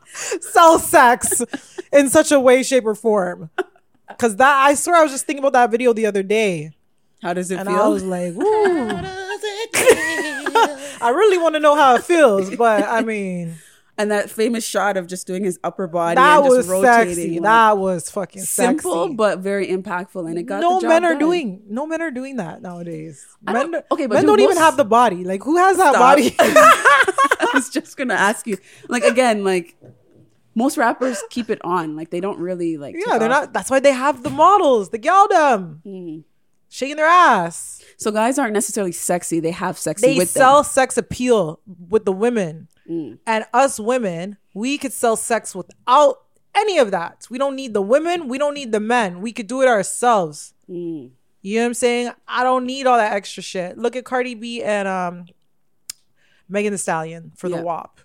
[0.40, 1.42] sell sex
[1.92, 3.50] in such a way, shape, or form.
[4.18, 6.72] Cause that I swear I was just thinking about that video the other day,
[7.22, 7.78] How does it and feel?
[7.78, 8.88] I was like, "Ooh."
[11.04, 13.54] I really want to know how it feels, but I mean,
[13.98, 17.14] and that famous shot of just doing his upper body that and just was rotating.
[17.14, 17.30] sexy.
[17.34, 19.14] like, that was fucking simple sexy.
[19.16, 21.18] but very impactful, and it got no the job men are done.
[21.18, 23.24] doing no men are doing that nowadays.
[23.42, 25.24] Men, don't- okay, but men do don't even have the body.
[25.24, 26.00] Like who has that Stop.
[26.00, 26.34] body?
[26.38, 28.56] I was just gonna ask you,
[28.88, 29.76] like again, like
[30.54, 32.94] most rappers keep it on, like they don't really like.
[32.96, 33.42] yeah, they're off.
[33.44, 33.52] not.
[33.52, 36.18] That's why they have the models, the geldom, Hmm.
[36.68, 37.82] shaking their ass.
[37.98, 40.64] So guys aren't necessarily sexy; they have sexy They sell them.
[40.70, 43.18] sex appeal with the women, Mm.
[43.26, 46.22] and us women, we could sell sex without
[46.54, 47.26] any of that.
[47.30, 48.28] We don't need the women.
[48.28, 49.20] We don't need the men.
[49.20, 50.52] We could do it ourselves.
[50.68, 51.10] Mm.
[51.40, 52.12] You know what I'm saying?
[52.28, 53.78] I don't need all that extra shit.
[53.78, 55.26] Look at Cardi B and um
[56.48, 58.00] Megan Thee Stallion for the WAP.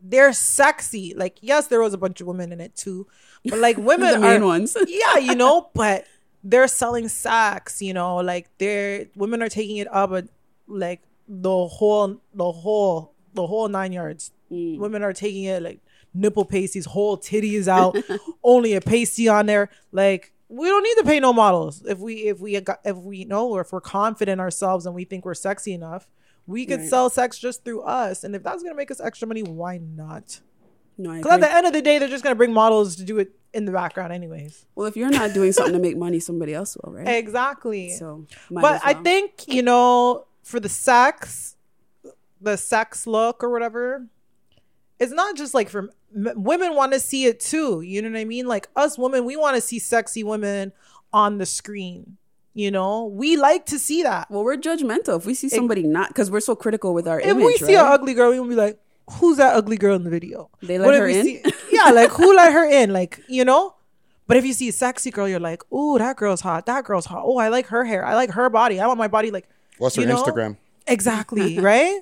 [0.00, 1.12] They're sexy.
[1.16, 3.08] Like, yes, there was a bunch of women in it too.
[3.44, 4.76] But like women The main are, ones.
[4.86, 6.06] yeah, you know, but
[6.44, 10.28] they're selling sex, you know, like they're women are taking it up but
[10.68, 14.32] like the whole the whole the whole nine yards.
[14.50, 14.78] Mm.
[14.78, 15.80] Women are taking it like
[16.14, 17.96] nipple pasties, whole titties out,
[18.42, 19.68] only a pasty on there.
[19.92, 23.48] Like we don't need to pay no models if we if we if we know
[23.50, 26.08] or if we're confident in ourselves and we think we're sexy enough,
[26.46, 26.88] we could Right.
[26.88, 28.24] sell sex just through us.
[28.24, 30.40] And if that's gonna make us extra money, why not?
[30.96, 33.18] No, Because at the end of the day, they're just gonna bring models to do
[33.18, 34.66] it in the background, anyways.
[34.74, 37.06] well, if you're not doing something to make money, somebody else will, right?
[37.08, 37.90] Exactly.
[37.90, 41.56] So, but as I think you know, for the sex,
[42.40, 44.06] the sex look or whatever,
[44.98, 47.80] it's not just like for m- women want to see it too.
[47.82, 48.46] You know what I mean?
[48.46, 50.72] Like us women, we want to see sexy women
[51.12, 52.16] on the screen.
[52.54, 54.28] You know, we like to see that.
[54.30, 57.26] Well, we're judgmental if we see somebody not because we're so critical with our If
[57.28, 57.44] image.
[57.44, 57.84] we see right?
[57.86, 58.80] an ugly girl, we will be like,
[59.12, 61.24] "Who's that ugly girl in the video?" They let if her in?
[61.24, 62.92] see- yeah, like who let her in?
[62.92, 63.74] Like you know.
[64.26, 66.66] But if you see a sexy girl, you're like, oh that girl's hot.
[66.66, 67.22] That girl's hot.
[67.24, 68.04] Oh, I like her hair.
[68.04, 68.80] I like her body.
[68.80, 69.48] I want my body like."
[69.78, 70.20] What's her you know?
[70.22, 70.56] Instagram?
[70.88, 72.00] Exactly, right?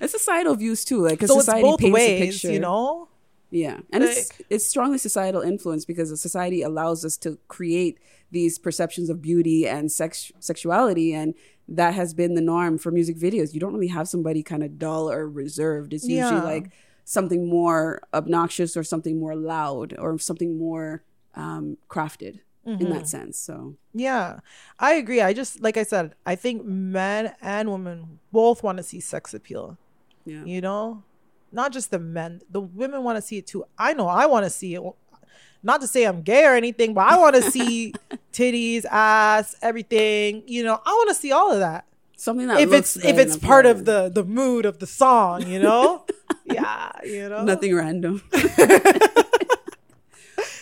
[0.00, 2.52] It's societal views too, like because so society paints a picture.
[2.52, 3.08] you know.
[3.50, 7.98] Yeah, and it's it's strongly societal influence because the society allows us to create
[8.30, 11.34] these perceptions of beauty and sex sexuality, and
[11.66, 13.54] that has been the norm for music videos.
[13.54, 15.94] You don't really have somebody kind of dull or reserved.
[15.94, 16.42] It's usually Yeah.
[16.44, 16.70] like
[17.04, 21.02] something more obnoxious or something more loud or something more
[21.34, 22.90] um, crafted in Mm-hmm.
[22.92, 23.38] that sense.
[23.38, 24.40] So Yeah,
[24.78, 25.22] I agree.
[25.22, 29.32] I just like I said, I think men and women both want to see sex
[29.32, 29.78] appeal.
[30.28, 31.02] Yeah, You know,
[31.52, 32.40] not just the men.
[32.50, 33.64] The women want to see it too.
[33.78, 34.82] I know I want to see it.
[35.62, 37.94] Not to say I'm gay or anything, but I want to see
[38.32, 40.44] titties, ass, everything.
[40.46, 41.86] You know, I want to see all of that.
[42.16, 45.58] something that if it's if it's part of the the mood of the song, you
[45.58, 46.04] know.
[46.44, 47.44] yeah, you know.
[47.44, 48.22] nothing random.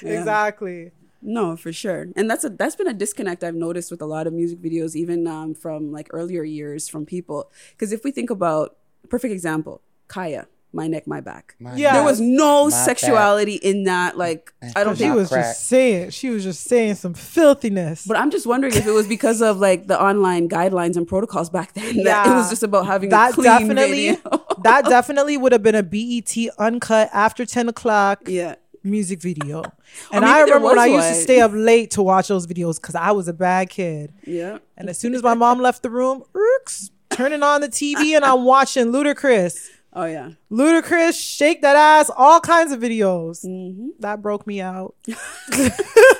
[0.02, 0.18] Yeah.
[0.20, 0.92] Exactly.
[1.22, 4.26] No, for sure, and that's a that's been a disconnect I've noticed with a lot
[4.26, 7.50] of music videos, even um, from like earlier years from people.
[7.72, 11.56] Because if we think about perfect example, Khia, my neck, my back.
[11.74, 11.94] Yeah.
[11.94, 14.16] There was no My sexuality in that.
[14.16, 15.16] Like I don't She think.
[15.16, 15.44] was crack.
[15.44, 16.10] just saying.
[16.10, 18.06] She was just saying some filthiness.
[18.06, 21.50] But I'm just wondering if it was because of like the online guidelines and protocols
[21.50, 22.04] back then.
[22.04, 24.46] That it was just about having a that clean definitely video.
[24.62, 28.56] that definitely would have been a BET uncut after 10 o'clock yeah.
[28.84, 29.62] music video.
[30.12, 32.78] And I remember when was I used to stay up late to watch those videos
[32.78, 34.12] because I was a bad kid.
[34.26, 34.58] Yeah.
[34.76, 38.24] And as soon as my mom left the room, oops, turning on the TV and
[38.24, 39.68] I'm watching Ludacris.
[39.92, 40.32] Oh yeah.
[40.50, 43.44] Ludacris, shake that ass, all kinds of videos.
[43.44, 43.88] Mm-hmm.
[44.00, 44.94] That broke me out.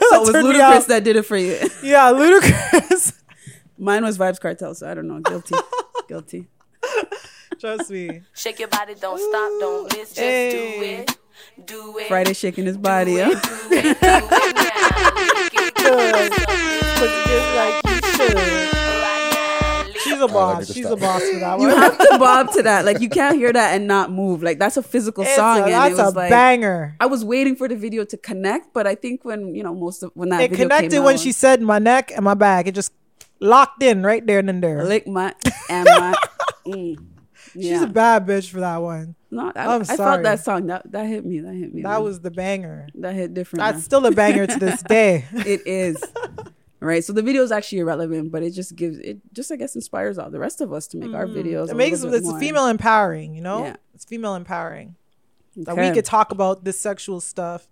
[0.09, 0.87] So it was Turned me Ludacris out.
[0.89, 1.59] that did it for you.
[1.83, 3.13] Yeah, Ludacris.
[3.77, 5.19] Mine was Vybz Kartel, so I don't know.
[5.21, 5.55] Guilty.
[6.09, 6.47] Guilty.
[7.61, 8.23] Trust me.
[8.33, 10.51] Shake your body, don't stop, don't miss, just Hey.
[10.79, 11.67] do it.
[11.67, 12.07] Do it.
[12.09, 13.17] Friday shaking his body.
[13.17, 14.21] Do it, do it, do it now.
[15.51, 15.75] Get it
[16.97, 18.46] Put it just like you should.
[20.21, 20.31] Right now.
[20.31, 20.59] She's a boss.
[20.67, 20.99] just She's stop.
[20.99, 21.69] a boss for that one.
[21.69, 22.85] You have to bob to that.
[22.85, 24.43] Like you can't hear that and not move.
[24.43, 26.97] Like that's a physical It's song, a- and that's it was a like banger.
[27.01, 30.03] I was waiting for the video to connect, but I think when you know most
[30.03, 32.35] of when that It video connected came when out, she said my neck and my
[32.35, 32.67] back.
[32.67, 32.93] It just
[33.41, 34.85] locked in right there and then there.
[34.85, 35.35] lick my
[35.71, 36.15] and my.
[36.67, 36.97] Mm.
[37.55, 39.15] She's a bad bitch for that one.
[39.31, 40.67] no, I, I'm I felt that song.
[40.67, 41.41] That that hit me.
[41.41, 41.83] That hit me.
[41.83, 42.03] That man.
[42.03, 42.87] was the banger.
[42.97, 43.61] that hit different.
[43.61, 43.83] That's man.
[43.83, 45.25] still a banger to this day.
[45.33, 45.97] it is.
[46.87, 47.05] Right.
[47.05, 50.18] So the video is actually irrelevant, but it just gives it just I guess inspires
[50.18, 51.66] all the rest of us to make our videos.
[51.68, 51.72] Mm.
[51.72, 53.64] It makes it's more- female empowering, you know?
[53.64, 53.77] Yeah.
[53.94, 54.94] It's female empowering.
[55.57, 57.66] That we could talk about this sexual stuff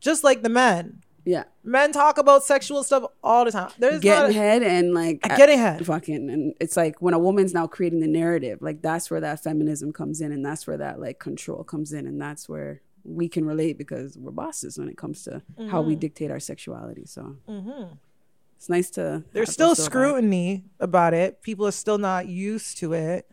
[0.00, 1.02] just like the men.
[1.24, 1.44] Yeah.
[1.64, 3.70] Men talk about sexual stuff all the time.
[3.78, 5.84] There's Getting not a, head and like getting head.
[5.84, 9.42] fucking and it's like when a woman's now creating the narrative like that's where that
[9.42, 13.28] feminism comes in and that's where that like control comes in and that's where we
[13.28, 15.88] can relate because we're bosses when it comes to how Mm-hmm.
[15.88, 17.36] we dictate our sexuality so
[18.56, 19.90] it's nice to there's still those about it.
[20.08, 21.42] scrutiny about it.
[21.42, 23.28] People are still not used to it,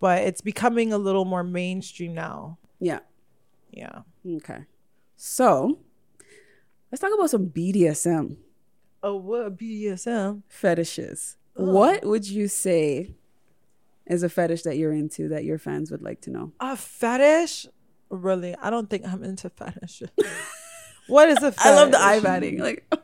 [0.00, 2.58] but it's becoming a little more mainstream now.
[2.80, 3.00] yeah
[3.72, 4.00] Yeah.
[4.36, 4.64] okay
[5.16, 5.78] so
[6.90, 8.36] let's talk about some bdsm
[9.06, 10.42] Oh, what BDSM?
[10.48, 13.14] fetishes what would you say
[14.06, 17.66] is a fetish that you're into that your fans would like to know A fetish?
[18.10, 18.54] Really?
[18.56, 20.02] I don't think I'm into fetish.
[21.06, 21.66] what is a fetish?
[21.66, 22.98] i love the eye batting like oh.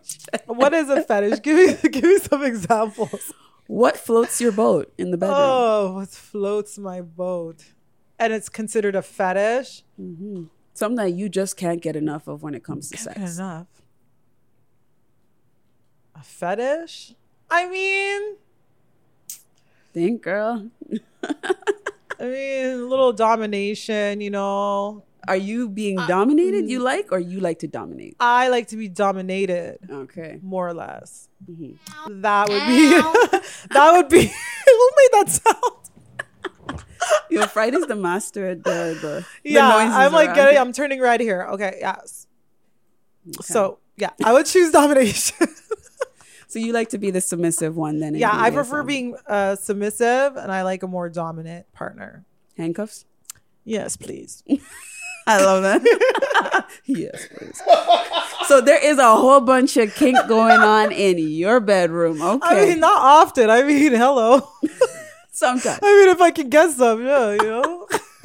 [0.47, 1.41] What is a fetish?
[1.43, 3.33] Give me give me some examples.
[3.67, 7.65] what floats your boat in the bedroom Oh, what floats my boat?
[8.19, 9.83] And it's considered a fetish?
[10.01, 10.45] Mm-hmm.
[10.75, 13.19] something that you just can't get enough of when it comes to Can't sex.
[13.19, 13.67] get enough.
[16.15, 17.15] A fetish?
[17.51, 18.37] I mean,
[19.93, 20.69] Think, girl.
[21.25, 25.03] I mean, a little domination, you know.
[25.29, 26.69] Are you being dominated?
[26.69, 28.17] You like, or you like to dominate?
[28.21, 30.39] I like to be dominated, Okay.
[30.43, 31.29] more or less.
[31.47, 32.91] That would be.
[33.75, 34.23] that would be.
[34.67, 36.83] Who made that sound?
[37.31, 40.59] Yo, Friday's the master at the the, the yeah, noises I'm like getting.
[40.59, 41.47] I'm turning red here.
[41.53, 42.27] Okay, yes.
[43.43, 45.49] So yeah, I would choose domination.
[46.49, 48.17] So you like to be the submissive one then?
[48.17, 52.25] yeah, I prefer being uh, submissive, and I like a more dominant partner.
[52.57, 53.05] handcuffs.
[53.65, 54.43] Yes, please.
[55.31, 56.67] I love that.
[56.87, 57.63] yes, please.
[58.49, 62.21] So there is a whole bunch of kink going on in your bedroom.
[62.21, 62.47] Okay.
[62.49, 63.49] I mean, not often.
[63.49, 64.49] I mean, hello.
[65.31, 65.79] Sometimes.
[65.83, 67.87] I mean, if I can get some, yeah, you know.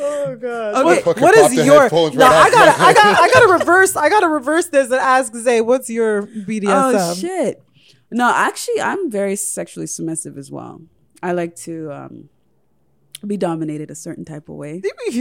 [0.00, 0.74] oh god.
[0.74, 0.82] Okay.
[0.82, 1.88] What, Fucking what pop is the your?
[1.88, 3.94] No, right I gotta, I got, I gotta reverse.
[3.94, 6.94] I gotta reverse this and ask Zay, what's your BDSM?
[6.96, 7.62] Oh shit.
[8.10, 10.82] No, actually, I'm very sexually submissive as well.
[11.22, 12.28] I like to um,
[13.26, 14.82] be dominated a certain type of way.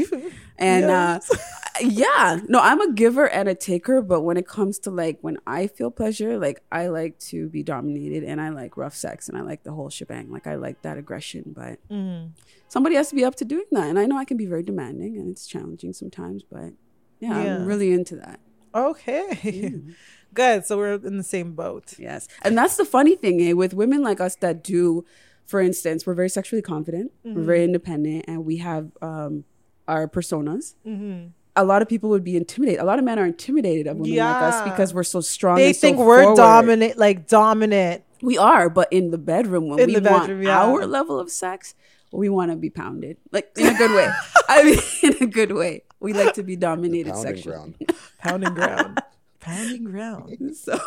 [0.58, 1.32] And Yes.
[1.32, 1.38] uh,
[1.82, 5.38] yeah, no, I'm a giver and a taker, but when it comes to like when
[5.48, 9.38] I feel pleasure, like I like to be dominated and I like rough sex and
[9.38, 10.32] I like the whole shebang.
[10.32, 12.28] Like I like that aggression, but Mm-hmm.
[12.68, 13.88] somebody has to be up to doing that.
[13.90, 16.74] And I know I can be very demanding and it's challenging sometimes, but
[17.20, 17.56] yeah, Yeah.
[17.58, 18.40] I'm really into that.
[18.74, 19.74] Okay.
[20.34, 20.66] Good.
[20.66, 21.96] So we're in the same boat.
[22.00, 22.28] Yes.
[22.42, 23.52] And that's the funny thing, eh?
[23.54, 25.04] With women like us that do,
[25.52, 29.44] for instance, we're very sexually confident, we're very independent, and we have um,
[29.88, 30.74] our personas.
[31.58, 32.80] A lot of people would be intimidated.
[32.80, 35.58] A lot of men are intimidated of women like us because we're so strong.
[35.58, 36.38] They and so think we're forward.
[36.38, 38.04] dominant, like dominant.
[38.22, 40.64] We are, but in the bedroom, when In we the bedroom, want yeah.
[40.64, 41.76] our level of sex,
[42.14, 44.10] we want to be pounded, like in a good way.
[44.48, 45.84] I mean, in a good way.
[46.00, 47.56] We like to be dominated Pounding sexually.
[47.56, 47.76] ground.
[48.20, 49.02] Pounding ground.
[49.42, 50.38] Pounding ground.
[50.56, 50.78] So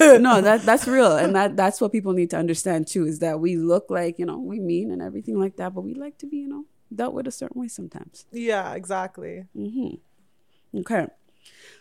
[0.18, 3.06] no, that that's real, and that that's what people need to understand too.
[3.06, 5.94] Is that we look like you know we mean and everything like that, but we
[5.94, 8.26] like to be you know dealt with a certain way sometimes.
[8.32, 9.46] Yeah, exactly.
[9.56, 10.78] Mm-hmm.
[10.80, 11.06] Okay,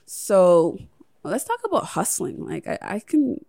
[0.06, 0.78] so
[1.23, 2.45] let's talk about hustling.
[2.45, 3.43] Like I, I can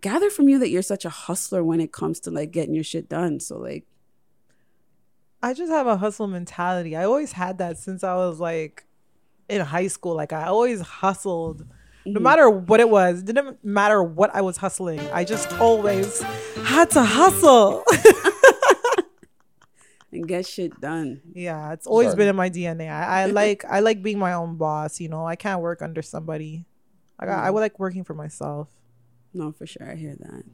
[0.00, 2.84] gather from you that you're such a hustler when it comes to like getting your
[2.84, 3.40] shit done.
[3.40, 3.84] So like
[5.42, 6.96] I just have a hustle mentality.
[6.96, 8.86] I always had that since I was like
[9.50, 10.14] in high school.
[10.14, 11.66] Like I always hustled.
[12.06, 15.00] No matter what it was, it didn't matter what I was hustling.
[15.12, 16.22] I just always
[16.64, 17.84] had to hustle.
[20.12, 21.20] and get shit done.
[21.34, 22.16] yeah, it's always Sorry.
[22.16, 22.90] been in my DNA.
[22.90, 25.26] I, I like I like being my own boss, you know.
[25.26, 26.64] I can't work under somebody.
[27.18, 28.68] I got, I would like working for myself.
[29.34, 30.44] No, for sure, I hear that.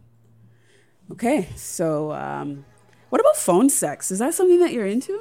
[1.13, 2.65] Okay, so um,
[3.11, 4.11] what about phone sex?
[4.11, 5.21] Is that something that you're into?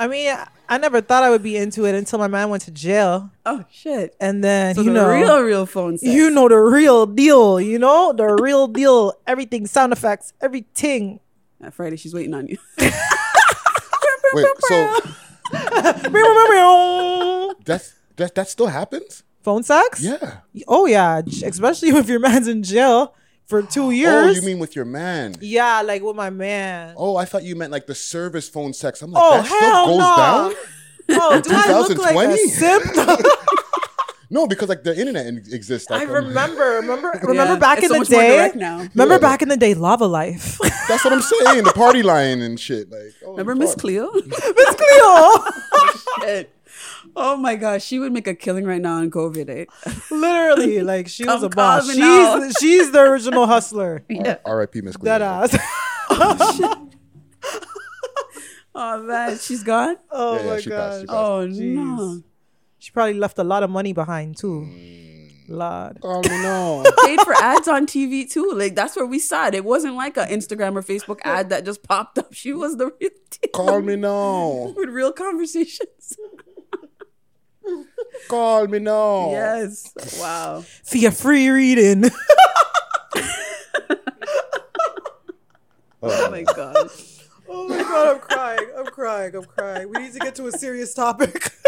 [0.00, 0.34] I mean,
[0.68, 3.30] I never thought I would be into it until my man went to jail.
[3.44, 4.14] Oh shit!
[4.20, 6.12] And then So you the know real, real phone sex.
[6.12, 8.12] You know the real deal, you know?
[8.12, 9.14] The real deal.
[9.26, 11.20] Everything, sound effects, everything.
[11.62, 12.58] Uh, Friday, she's waiting on you.
[14.34, 15.00] Wait, so
[17.64, 19.24] that's that that still happens?
[19.42, 20.02] Phone sex?
[20.02, 20.38] Yeah.
[20.68, 23.14] Oh yeah, especially if your man's in jail
[23.48, 24.26] for two years.
[24.26, 25.34] Oh, you mean with your man?
[25.40, 26.94] Yeah, like with my man.
[26.96, 29.02] Oh, I thought you meant like the service phone sex.
[29.02, 30.16] I'm like, Oh, that still hell goes no.
[30.16, 30.54] down?
[31.10, 32.48] Oh, do I look like a 2020?
[32.48, 33.26] simp?
[34.30, 35.90] No, because like the internet in- exists.
[35.90, 38.36] I Like, um, remember, remember, remember Yeah, back it's in so the much more day.
[38.36, 38.86] direct now.
[38.94, 39.18] Remember Yeah.
[39.20, 40.58] back in the day, Lavalife.
[40.86, 41.64] That's what I'm saying.
[41.64, 42.90] The party line and shit.
[42.90, 43.74] Like, oh, Remember Miss.
[43.74, 44.10] Cleo?
[44.12, 45.44] Miss Cleo.
[46.20, 46.50] Shit.
[47.16, 49.48] Oh my gosh, she would make a killing right now on COVID.
[49.48, 49.64] Eh?
[50.14, 51.86] Literally, like she was a boss.
[51.94, 52.46] call me.
[52.48, 54.04] She's she's the original hustler.
[54.08, 54.36] Yeah.
[54.44, 54.80] R.I.P.
[54.82, 55.56] Miss That ass.
[56.10, 56.78] Oh shit.
[58.74, 59.96] Oh man, she's gone.
[60.10, 61.46] Oh Yeah, yeah, my she passed, she god.
[61.48, 61.54] passed.
[61.56, 61.74] Oh Jeez.
[61.74, 62.22] no.
[62.78, 64.68] She probably left a lot of money behind too.
[65.48, 66.00] Lord.
[66.00, 66.84] Call me no.
[67.04, 68.52] Paid for ads on TV too.
[68.54, 69.54] Like that's where we saw it.
[69.54, 72.32] It wasn't like an Instagram or Facebook ad that just popped up.
[72.34, 73.50] She was the real deal.
[73.52, 74.74] Call me now.
[74.76, 76.16] with real conversations.
[78.28, 79.30] Call me now.
[79.30, 79.92] Yes.
[80.20, 80.64] Wow.
[80.84, 82.04] For your free reading.
[86.02, 86.90] Oh my god.
[87.48, 88.70] oh my god, I'm crying.
[88.76, 89.34] I'm crying.
[89.34, 89.90] I'm crying.
[89.90, 91.52] We need to get to a serious topic.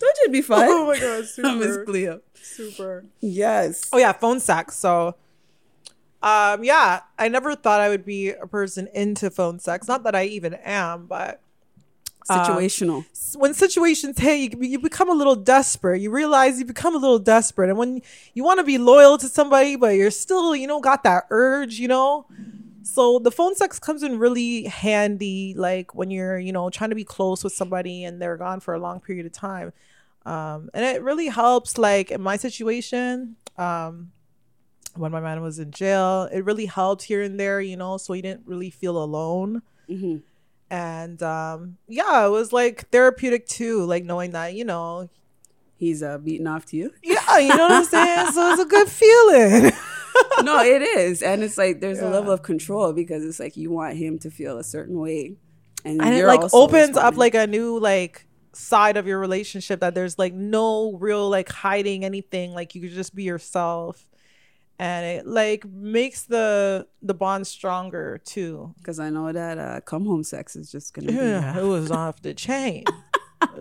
[0.00, 0.66] Don't you be fun?
[0.68, 1.84] oh my god, Miss super.
[1.84, 2.20] Cleo.
[2.34, 3.04] Super.
[3.20, 3.88] Yes.
[3.92, 4.76] Oh yeah, phone sex.
[4.76, 5.16] So
[6.22, 9.86] um yeah, I never thought I would be a person into phone sex.
[9.86, 11.42] Not that I even am, but
[12.38, 13.04] Situational.
[13.12, 16.00] s- when situations hit, you, you become a little desperate.
[16.00, 17.68] You realize you become a little desperate.
[17.70, 18.02] And when
[18.34, 21.74] you want to be loyal to somebody, but you're still, you know, got that urge,
[21.78, 22.26] you know?
[22.82, 26.96] So the phone sex comes in really handy, like when you're, you know, trying to
[26.96, 29.72] be close with somebody and they're gone for a long period of time.
[30.26, 34.12] Um, and it really helps, like in my situation, um,
[34.96, 38.12] when my man was in jail, it really helped here and there, you know, so
[38.12, 40.22] he didn't really feel alone Mhm.
[40.70, 45.08] And um yeah it was like therapeutic too like knowing that you know
[45.76, 46.92] He's uh, beating off to you.
[47.02, 48.32] yeah you know what i'm saying?
[48.32, 49.72] So it's a good feeling.
[50.42, 53.70] No, it is, and it's like there's a level of control because it's like you
[53.70, 55.36] want him to feel a certain way,
[55.84, 59.94] and, and it like opens up like a new like side of your relationship that
[59.94, 62.52] there's like no real like hiding anything.
[62.52, 64.04] Like you could just be yourself
[64.80, 68.74] and it like makes the the bond stronger too.
[68.78, 72.22] Because I know that uh, come home sex is just gonna yeah it was off
[72.22, 72.84] the chain.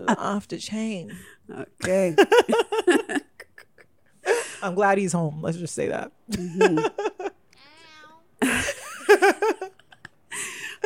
[0.10, 1.16] Off the chain.
[1.50, 2.14] Okay.
[4.62, 5.42] i'm glad he's home.
[5.42, 6.12] Let's just say that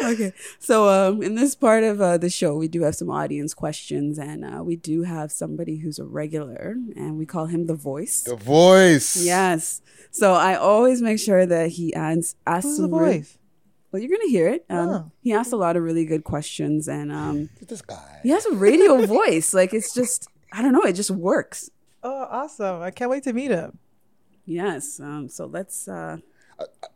[0.13, 3.53] okay, so um, in this part of uh, the show, we do have some audience
[3.53, 7.75] questions, and uh, we do have somebody who's a regular, and we call him the
[7.75, 8.21] voice.
[8.23, 9.15] The voice.
[9.23, 9.81] Yes.
[10.11, 13.37] So I always make sure that he adds asks who's the some re- voice
[13.91, 14.65] well, you're gonna hear it.
[14.71, 15.11] Um, Oh.
[15.21, 18.19] He asked a lot of really good questions, and um, This guy.
[18.23, 19.53] he has a radio voice.
[19.53, 21.69] Like it's just, I don't know, it just works.
[22.01, 23.77] oh awesome i can't wait to meet him
[24.45, 24.99] Yes.
[24.99, 25.87] Um, so let's.
[25.87, 26.17] Uh,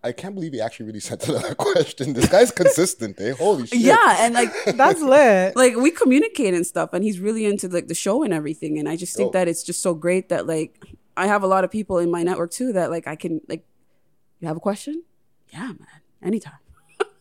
[0.03, 2.13] I can't believe he actually really sent another question.
[2.13, 3.33] This guy's consistent, eh?
[3.33, 3.79] Holy shit.
[3.79, 5.55] yeah, and like, That's lit.
[5.55, 8.77] like we communicate and stuff, and he's really into like the show and everything.
[8.77, 9.31] And I just think Oh.
[9.33, 10.81] that it's just so great that like
[11.17, 13.65] I have a lot of people in my network too that like I can like,
[14.39, 15.03] you have a question?
[15.51, 16.59] Yeah, man, anytime.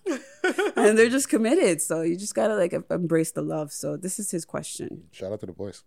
[0.76, 3.72] and they're just committed, so you just gotta like embrace the love.
[3.72, 5.04] So this is his question.
[5.10, 5.82] Shout out to the voice.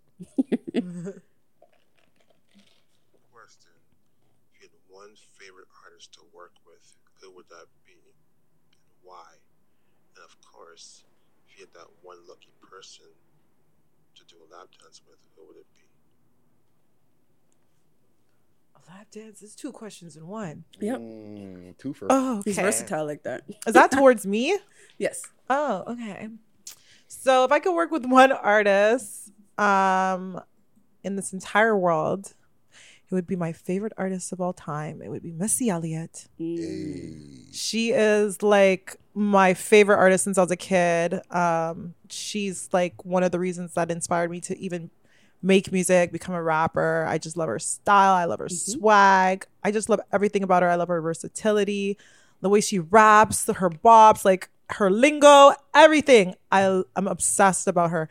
[3.31, 3.71] Question.
[4.53, 8.19] If you had one favorite artist to work with, who would that be and
[9.01, 9.23] why?
[10.15, 11.05] And of course,
[11.47, 13.05] if you had that one lucky person
[14.15, 15.83] to do a lap dance with, who would it be?
[18.75, 20.65] A lap dance is two questions in one.
[20.81, 22.07] Yep, Mm, two for.
[22.09, 23.43] Oh, he's versatile like that.
[23.65, 24.57] Is that towards me?
[24.97, 25.21] yes.
[25.49, 26.27] Oh, okay.
[27.07, 30.41] So if I could work with one artist um
[31.05, 32.33] in this entire world,
[33.11, 35.01] it would be my favorite artist of all time.
[35.01, 36.27] It would be Missy Elliott.
[36.37, 37.17] Hey.
[37.51, 41.19] She is like my favorite artist since I was a kid.
[41.31, 44.91] Um, she's like one of the reasons that inspired me to even
[45.41, 47.05] make music, become a rapper.
[47.07, 48.13] I just love her style.
[48.13, 49.47] I love her swag.
[49.63, 50.69] I just love everything about her.
[50.69, 51.97] I love her versatility,
[52.41, 56.35] the way she raps, her bops, like her lingo, everything.
[56.51, 58.09] I I'm obsessed about her.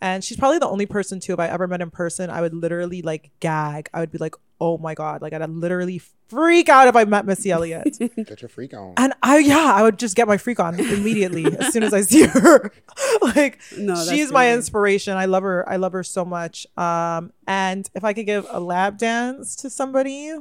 [0.00, 1.32] And she's probably the only person too.
[1.32, 3.88] If I ever met in person, I would literally like gag.
[3.94, 7.24] I would be like, "Oh my god!" Like I'd literally freak out if I met
[7.24, 7.96] Missy Elliott.
[8.16, 8.92] Get your freak on.
[8.98, 12.00] And I, yeah, I would just get my freak on immediately as soon as I
[12.02, 12.72] see her.
[13.22, 15.16] like, No, that's she's my really- inspiration.
[15.16, 15.66] I love her.
[15.68, 16.66] I love her so much.
[16.76, 20.32] Um, and if I could give a lap dance to somebody,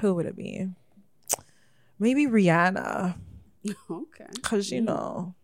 [0.00, 0.68] who would it be?
[1.98, 3.16] Maybe Rihanna,
[3.90, 4.26] Okay.
[4.34, 5.34] because you know,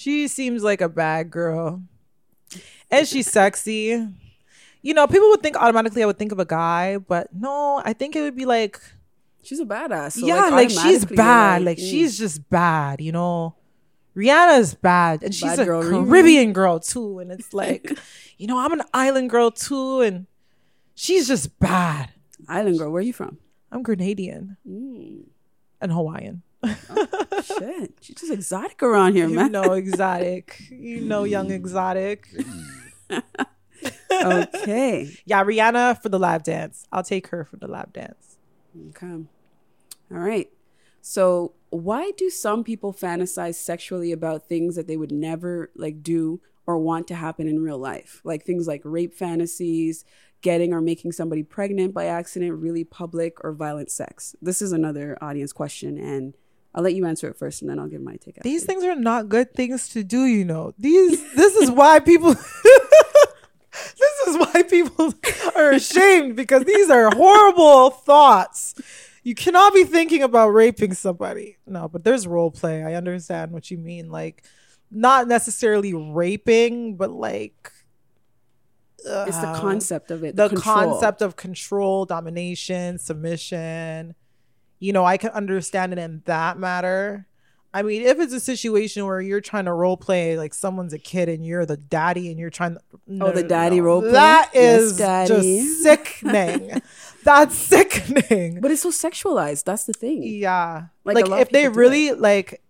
[0.00, 1.82] she seems like a bad girl,
[2.90, 4.08] and she's sexy.
[4.80, 7.92] You know, people would think automatically I would think of a guy, but no, I
[7.92, 8.80] think it would be like
[9.42, 10.12] She's a badass.
[10.20, 11.64] so, yeah, like, she's bad.
[11.64, 11.90] Like, mm.
[11.90, 13.56] she's just bad, you know.
[14.16, 15.82] Rihanna's bad, and she's Bad a girl.
[15.82, 17.18] Caribbean girl too.
[17.20, 17.92] And it's like,
[18.38, 20.26] you know, I'm an island girl too, and
[20.94, 22.10] she's just bad.
[22.48, 22.90] Island girl.
[22.90, 23.36] Where are you from?
[23.70, 25.24] I'm Grenadian Mm.
[25.80, 26.42] and Hawaiian.
[26.64, 29.46] Shit, she's just exotic around here, You man.
[29.46, 30.60] You know, exotic.
[30.70, 32.28] You know, young exotic.
[34.10, 35.16] okay.
[35.24, 36.86] Yeah, Rihanna for the lap dance.
[36.92, 38.38] I'll take her for the lap dance.
[38.90, 39.24] Okay.
[40.12, 40.50] All right.
[41.00, 46.40] So, why do some people fantasize sexually about things that they would never like do
[46.66, 48.20] or want to happen in real life?
[48.22, 50.04] Like things like rape fantasies,
[50.42, 54.34] getting or making somebody pregnant by accident, really public or violent sex.
[54.42, 56.34] This is another audience question and
[56.74, 58.40] I'll let you answer it first and then I'll give my take.
[58.42, 58.72] These after.
[58.72, 60.72] things are not good things to do, you know.
[60.78, 62.34] These this is why people
[63.72, 65.14] This is why people
[65.56, 68.74] are ashamed because these are horrible thoughts.
[69.22, 71.58] You cannot be thinking about raping somebody.
[71.66, 72.82] No, but there's role play.
[72.82, 74.10] I understand what you mean.
[74.10, 74.42] Like
[74.90, 77.72] not necessarily raping, but like
[78.98, 80.36] it's the uh, concept of it.
[80.36, 80.74] the control.
[80.74, 84.14] concept of control, domination, submission.
[84.80, 87.26] You know, I can understand it in that matter.
[87.72, 90.98] I mean, if it's a situation where you're trying to role play like someone's a
[90.98, 93.84] kid and you're the daddy and you're trying to no, Oh, the daddy no.
[93.84, 94.10] role play?
[94.10, 95.58] that is Yes, daddy.
[95.60, 96.82] just sickening.
[97.22, 98.60] That's sickening.
[98.60, 99.62] But it's so sexualized.
[99.64, 100.24] That's the thing.
[100.24, 100.86] Yeah.
[101.04, 102.60] Like, Like, a lot of if they really like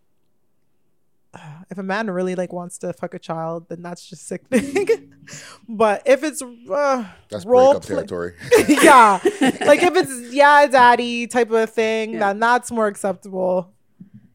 [1.70, 5.12] if a man really like wants to fuck a child, then that's just sickening.
[5.68, 8.34] but if it's uh, That's role breakup play- territory.
[8.68, 9.20] yeah.
[9.64, 12.18] Like if it's yeah, daddy type of thing, Yeah.
[12.20, 13.72] then that's more acceptable.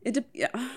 [0.01, 0.69] It de- yeah.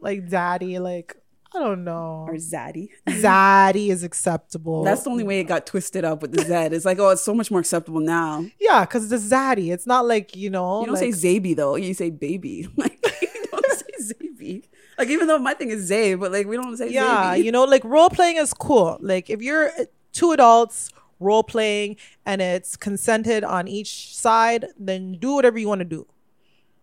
[0.00, 1.16] Like daddy, like
[1.54, 2.26] I don't know.
[2.28, 2.88] Or zaddy.
[3.08, 4.84] Zaddy is acceptable.
[4.84, 6.74] That's the only way it got twisted up with the Z.
[6.74, 8.44] It's like, oh, it's so much more acceptable now.
[8.60, 9.72] yeah, because it's zaddy.
[9.72, 10.80] It's not like you know.
[10.80, 11.74] You don't like, say Zaby though.
[11.76, 12.68] You say baby.
[12.76, 14.64] Like you don't say Zaby.
[15.00, 17.44] Like even though my thing is Zay, but like we don't say yeah, Zaby.
[17.44, 18.98] you know, like role playing is cool.
[19.00, 21.96] Like if you're uh, two adults role playing
[22.26, 26.06] and it's consented on each side, then do whatever you want to do.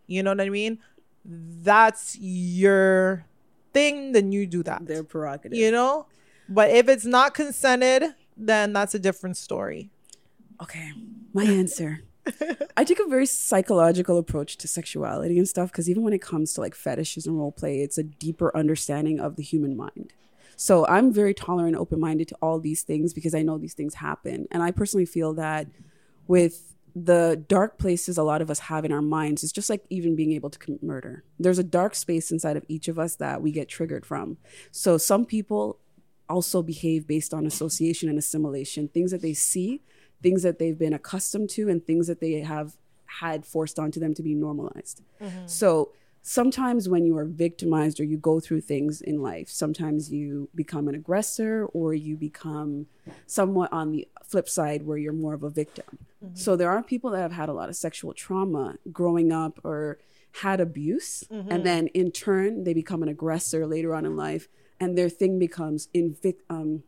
[0.08, 0.80] You know what I mean?
[1.24, 3.26] That's your
[3.74, 4.88] thing, then you do that.
[4.88, 5.58] Their prerogative.
[5.58, 6.08] you know?
[6.50, 9.92] But if it's not consented, then that's a different story.
[10.62, 10.92] Okay,
[11.34, 12.02] my answer.
[12.78, 16.54] I take a very psychological approach to sexuality and stuff because even when it comes
[16.54, 20.14] to like fetishes and role play, it's a deeper understanding of the human mind.
[20.56, 23.96] So I'm very tolerant open minded to all these things because I know these things
[23.96, 24.48] happen.
[24.52, 25.68] And I personally feel that
[26.28, 29.86] with the dark places a lot of us have in our minds, it's just like
[29.90, 31.24] even being able to commit murder.
[31.40, 34.38] There's a dark space inside of each of us that we get triggered from.
[34.72, 35.80] So some people
[36.28, 39.82] also behave based on association and assimilation, things that they see,
[40.22, 42.78] things that they've been accustomed to, and things that they have
[43.22, 45.02] had forced onto them to be normalized.
[45.22, 45.48] Mm-hmm.
[45.48, 45.92] So
[46.22, 50.88] sometimes when you are victimized or you go through things in life, sometimes you become
[50.90, 52.88] an aggressor or you become
[53.26, 56.00] somewhat on the flip side where you're more of a victim.
[56.24, 56.36] Mm-hmm.
[56.36, 60.00] So there are people that have had a lot of sexual trauma growing up or
[60.42, 61.50] had abuse, mm-hmm.
[61.50, 64.50] and then in turn they become an aggressor later on in life,
[64.80, 66.84] and their thing becomes invic- um,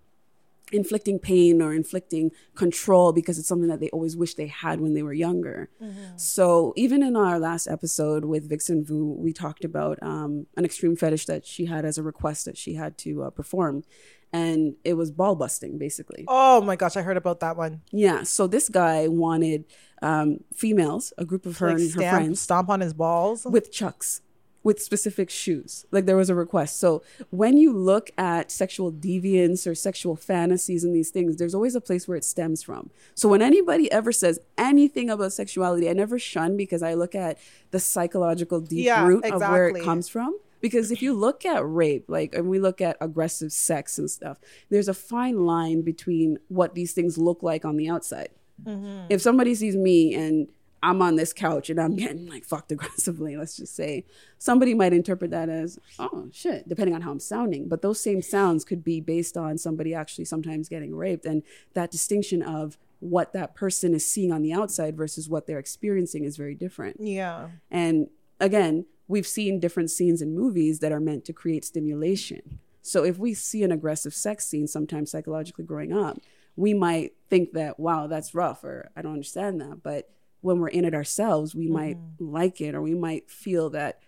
[0.71, 4.93] inflicting pain or inflicting control because it's something that they always wish they had when
[4.93, 5.69] they were younger.
[6.15, 10.95] So even in our last episode with Vixen Vu, we talked about um, an extreme
[10.95, 13.83] fetish that she had as a request that she had to uh, perform,
[14.31, 16.25] and it was ball busting basically.
[16.27, 17.81] Oh my gosh, I heard about that one.
[17.91, 18.23] Yeah.
[18.23, 19.65] So this guy wanted
[20.01, 23.45] um, females, a group of her Like and her stamp, friends, stomp on his balls.
[23.45, 24.21] with chucks
[24.63, 25.85] with specific shoes.
[25.91, 26.79] Like there was a request.
[26.79, 31.75] So when you look at sexual deviance or sexual fantasies and these things there's always
[31.75, 32.89] a place where it stems from.
[33.15, 37.37] So when anybody ever says anything about sexuality i never shun because i look at
[37.71, 40.37] the psychological deep Yeah, root of where it comes from.
[40.61, 44.39] Because if you look at rape like and we look at aggressive sex and stuff
[44.69, 48.29] there's a fine line between what these things look like on the outside.
[48.65, 49.05] Mm-hmm.
[49.09, 50.49] If somebody sees me and
[50.81, 54.05] I'm on this couch and I'm getting like fucked aggressively, let's just say,
[54.37, 57.67] somebody might interpret that as, oh shit, depending on how I'm sounding.
[57.67, 61.25] But those same sounds could be based on somebody actually sometimes getting raped.
[61.25, 65.59] And that distinction of what that person is seeing on the outside versus what they're
[65.59, 66.97] experiencing is very different.
[66.99, 67.49] yeah.
[67.71, 68.07] And
[68.39, 72.59] again, we've seen different scenes in movies that are meant to create stimulation.
[72.81, 76.17] So if we see an aggressive sex scene, sometimes psychologically growing up,
[76.55, 79.81] we might think that, wow, that's rough, or I don't understand that.
[79.83, 80.09] But
[80.41, 82.31] when we're in it ourselves, we might mm-hmm.
[82.31, 84.01] like it, or we might feel that,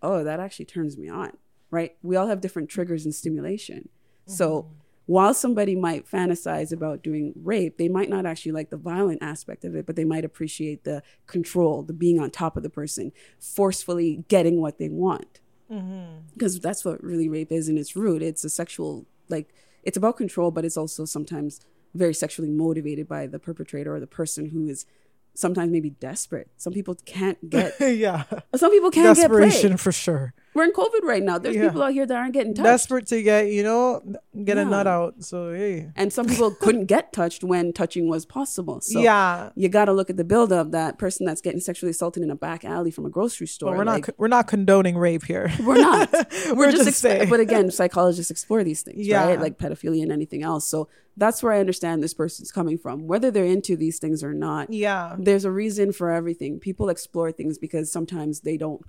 [0.00, 1.36] oh, that actually turns me on,
[1.70, 1.96] right?
[2.02, 3.88] We all have different triggers and stimulation.
[4.26, 4.74] So mm-hmm.
[5.06, 9.64] while somebody might fantasize about doing rape, they might not actually like the violent aspect
[9.64, 13.10] of it, but they might appreciate the control, the being on top of the person,
[13.40, 15.40] forcefully getting what they want.
[15.70, 16.26] Mm-hmm.
[16.34, 18.22] Because that's what really rape is in its root.
[18.22, 19.52] It's a sexual, like,
[19.82, 21.60] it's about control, but it's also sometimes
[21.94, 24.86] very sexually motivated by the perpetrator or the person who is
[25.34, 26.48] sometimes maybe desperate.
[26.56, 27.74] Some people can't get.
[27.80, 28.24] yeah.
[28.54, 30.34] some people can't get Desperation for sure.
[30.54, 31.38] We're in COVID right now.
[31.38, 31.68] There's Yeah.
[31.68, 32.64] people out here that aren't getting touched.
[32.64, 34.02] Desperate to get, you know,
[34.44, 35.24] get a nut out.
[35.24, 35.90] So hey.
[35.96, 38.80] and some people couldn't get touched when touching was possible.
[38.82, 39.50] So yeah.
[39.54, 40.72] you got to look at the build buildup.
[40.72, 43.72] That person that's getting sexually assaulted in a back alley from a grocery store.
[43.72, 45.52] But we're not like, co- we're not condoning rape here.
[45.60, 46.10] We're not.
[46.48, 49.24] We're, We're just, just exp- but again, psychologists explore these things, Yeah.
[49.24, 49.40] right?
[49.40, 50.66] Like pedophilia and anything else.
[50.66, 53.06] So that's where I understand this person's coming from.
[53.06, 55.16] Whether they're into these things or not, yeah.
[55.18, 56.58] there's a reason for everything.
[56.58, 58.82] People explore things because sometimes they don't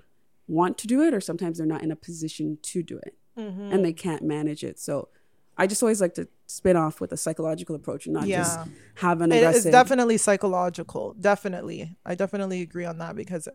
[0.48, 3.72] want to do it, or sometimes they're not in a position to do it, Mm-hmm.
[3.74, 4.78] and they can't manage it.
[4.80, 5.10] So
[5.58, 8.60] I just always like to spin off with a psychological approach and not just
[8.96, 9.66] have an aggressive.
[9.68, 11.16] it's definitely psychological.
[11.20, 11.96] Definitely.
[12.06, 13.48] I definitely agree on that because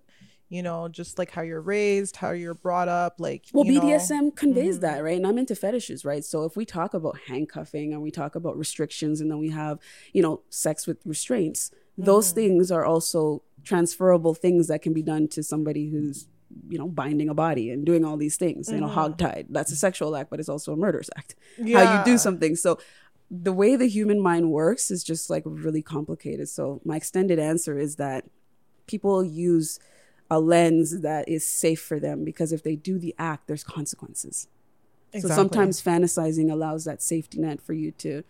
[0.50, 3.80] you know, just like how you're raised, how you're brought up, like Well, you know-
[3.82, 3.88] Mm-hmm.
[4.30, 5.16] BDSM conveys that, right?
[5.18, 6.24] And I'm into fetishes, right?
[6.24, 9.78] So if we talk about handcuffing and we talk about restrictions and then we have,
[10.14, 12.34] you know, sex with restraints, those Mm-hmm.
[12.36, 16.28] things are also transferable things that can be done to somebody who's,
[16.68, 19.46] you know, binding a body and doing all these things, you know, hogtied.
[19.50, 21.34] That's a sexual act, but it's also a murderous act.
[21.58, 22.56] How you do something.
[22.56, 22.78] So
[23.30, 26.48] the way the human mind works is just like really complicated.
[26.48, 28.24] So my extended answer is that
[28.86, 29.78] people use
[30.30, 34.48] a lens that is safe for them because if they do the act, there's consequences.
[35.14, 38.24] So sometimes fantasizing allows that safety net for you to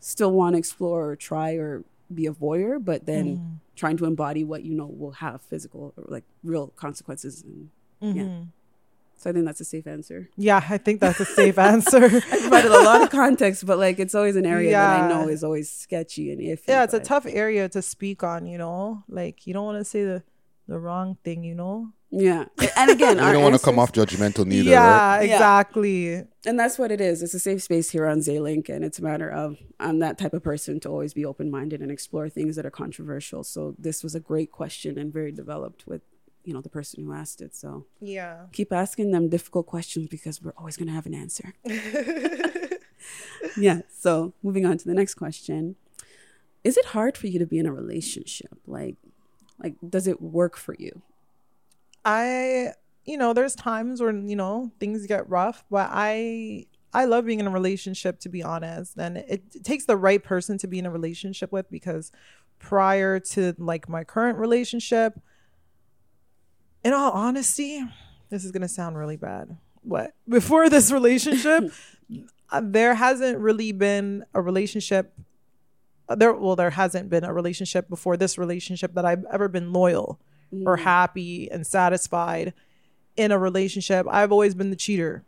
[0.00, 3.54] still want to explore or try or be a voyeur, but then Mm-hmm.
[3.76, 7.42] trying to embody what you know will have physical or like real consequences.
[7.42, 7.70] And,
[8.04, 8.18] Mm-hmm.
[8.18, 8.40] Yeah.
[9.16, 10.28] So I think that's a safe answer.
[10.36, 12.04] Yeah, I think that's a safe answer.
[12.04, 15.28] I provided a lot of context, but like it's always an area that I know
[15.28, 16.68] is always sketchy and iffy.
[16.68, 19.02] yeah, it's a tough area to speak on, you know?
[19.08, 20.22] Like you don't want to say the
[20.66, 21.92] the wrong thing, you know?
[22.10, 22.44] Yeah,
[22.76, 25.22] and again, I don't want to come off judgmental neither, yeah, right?
[25.26, 25.34] Yeah.
[25.34, 26.22] exactly.
[26.44, 27.22] and that's what it is.
[27.22, 30.34] It's a safe space here on Zaelink, and it's a matter of I'm that type
[30.34, 33.42] of person to always be open minded and explore things that are controversial.
[33.42, 36.02] So this was a great question and very developed with
[36.44, 37.54] you know the person who asked it.
[37.56, 38.46] So Yeah.
[38.52, 41.54] keep asking them difficult questions because we're always going to have an answer.
[43.56, 43.80] yeah.
[43.98, 45.76] So moving on to the next question,
[46.62, 48.58] is it hard for you to be in a relationship?
[48.66, 48.96] Like,
[49.62, 51.02] like does it work for you?
[52.04, 52.72] I,
[53.04, 57.40] you know, there's times when, you know, things get rough, but I I love being
[57.40, 58.96] in a relationship to be honest.
[58.96, 62.12] And it, it takes the right person to be in a relationship with because
[62.58, 65.20] prior to like my current relationship,
[66.84, 67.82] in all honesty,
[68.30, 69.56] this is going to sound really bad.
[69.82, 70.14] What?
[70.28, 71.72] Before this relationship,
[72.50, 75.12] uh, there hasn't really been a relationship
[76.08, 79.72] uh, there well there hasn't been a relationship before this relationship that I've ever been
[79.72, 80.18] loyal
[80.66, 82.54] or happy and satisfied
[83.16, 84.06] in a relationship.
[84.08, 85.24] I've always been the cheater.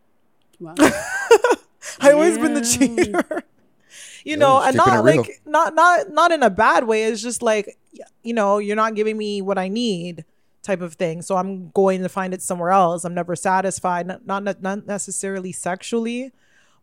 [0.60, 0.74] Wow.
[0.78, 3.42] I always been the cheater.
[4.24, 5.22] you know, and not it real.
[5.22, 7.04] like not not not in a bad way.
[7.04, 7.76] It's just like
[8.22, 10.24] you know, you're not giving me what I need
[10.66, 11.22] type of thing.
[11.22, 13.04] So I'm going to find it somewhere else.
[13.04, 16.32] I'm never satisfied, not not, not necessarily sexually,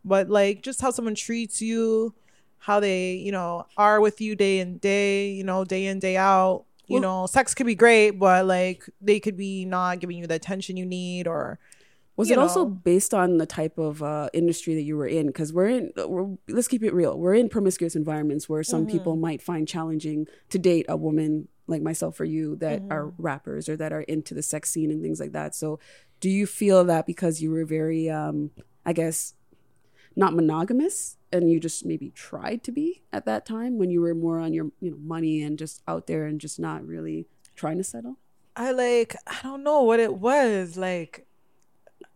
[0.04, 2.14] but like just how someone treats you,
[2.60, 6.18] how they, you know, are with you day in day, you know, day in day
[6.18, 6.66] out.
[6.88, 10.28] You Well- know, sex could be great, but like they could be not giving you
[10.28, 11.60] the attention you need or
[12.16, 15.28] Was you it also based on the type of uh, industry that you were in?
[15.28, 17.18] Because we're in, we're, let's keep it real.
[17.18, 21.82] We're in promiscuous environments where some people might find challenging to date a woman like
[21.82, 25.20] myself or you that are rappers or that are into the sex scene and things
[25.20, 25.56] like that.
[25.56, 25.80] So,
[26.20, 28.52] do you feel that because you were very, um,
[28.86, 29.34] I guess,
[30.16, 34.14] not monogamous and you just maybe tried to be at that time when you were
[34.14, 37.78] more on your you know money and just out there and just not really trying
[37.78, 38.18] to settle?
[38.56, 41.26] I like I don't know what it was like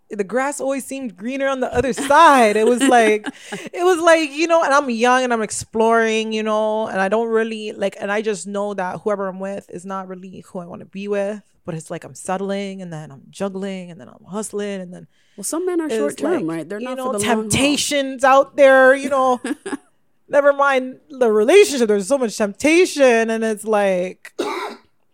[0.10, 2.56] the grass always seemed greener on the other side.
[2.56, 6.44] It was like it was like, you know, and I'm young and I'm exploring, you
[6.44, 9.86] know, and I don't really like and I just know that whoever I'm with is
[9.86, 13.12] not really who I want to be with, but it's like I'm settling and then
[13.12, 16.58] I'm juggling and then I'm hustling and then Well, some men are short term, like,
[16.58, 16.70] right?
[16.70, 19.42] They're not, you know, for the long temptations out there, you know.
[20.30, 21.88] Never mind the relationship.
[21.88, 24.34] There's so much temptation, and it's like,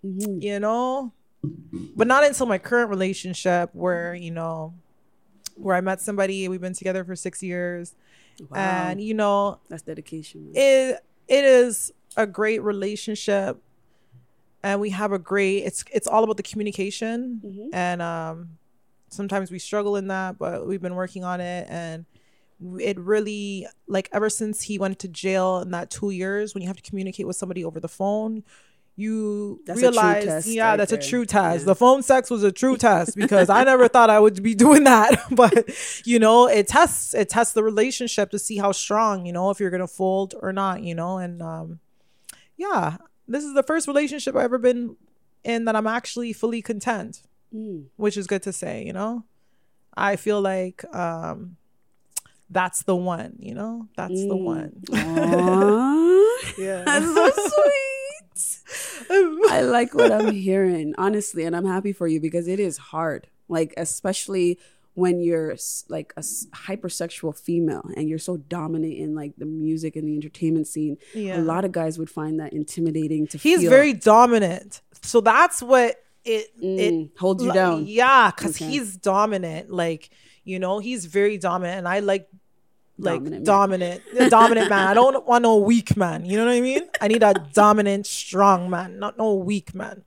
[0.06, 0.42] Mm-hmm.
[0.42, 1.14] you know,
[1.96, 4.74] but not until my current relationship, where you know,
[5.56, 6.48] where I met somebody.
[6.48, 7.96] We've been together for six years,
[8.50, 8.58] Wow.
[8.58, 10.52] and you know, That's dedication.
[10.54, 13.62] it it is a great relationship
[14.62, 17.70] and we have a great it's it's all about the communication Mhm.
[17.74, 18.50] and um
[19.10, 22.06] sometimes we struggle in that but we've been working on it and
[22.80, 26.68] it really like ever since he went to jail in that two years when you
[26.68, 28.44] have to communicate with somebody over the phone
[28.96, 31.00] you That's realize test yeah right that's there.
[31.00, 31.66] a true test Yeah.
[31.66, 34.84] the phone sex was a true test because i never thought i would be doing
[34.84, 35.54] that but
[36.06, 39.60] you know it tests it tests the relationship to see how strong you know if
[39.60, 41.80] you're gonna fold or not you know and um
[42.56, 44.96] yeah this is the first relationship I've ever been
[45.44, 47.24] in that I'm actually fully content,
[47.56, 47.86] Mm.
[47.96, 49.24] which is good to say, you know?
[49.96, 51.56] I feel like um
[52.50, 53.88] that's the one, you know?
[53.96, 54.44] That's the Mm.
[54.44, 54.84] one.
[56.58, 56.84] Yeah.
[56.84, 57.93] That's so sweet.
[59.10, 63.28] I like what I'm hearing, honestly, and I'm happy for you because it is hard.
[63.50, 64.60] Like, especially
[64.96, 65.56] when you're
[65.90, 70.68] like a hypersexual female and you're so dominant in like the music and the entertainment
[70.68, 70.98] scene.
[71.16, 71.40] Yeah.
[71.40, 73.70] A lot of guys would find that intimidating to He's feel.
[73.72, 74.82] very dominant.
[75.02, 77.86] So that's what it it Mm, holds you down.
[77.88, 78.66] Yeah, because Okay.
[78.72, 79.72] he's dominant.
[79.72, 80.10] Like,
[80.44, 81.80] you know, he's very dominant.
[81.80, 82.28] And I like
[82.98, 84.88] like Dominant dominant dominant man.
[84.88, 86.26] I don't want no weak man.
[86.26, 86.90] You know what I mean?
[87.02, 90.04] I need a dominant, strong man, not no weak man.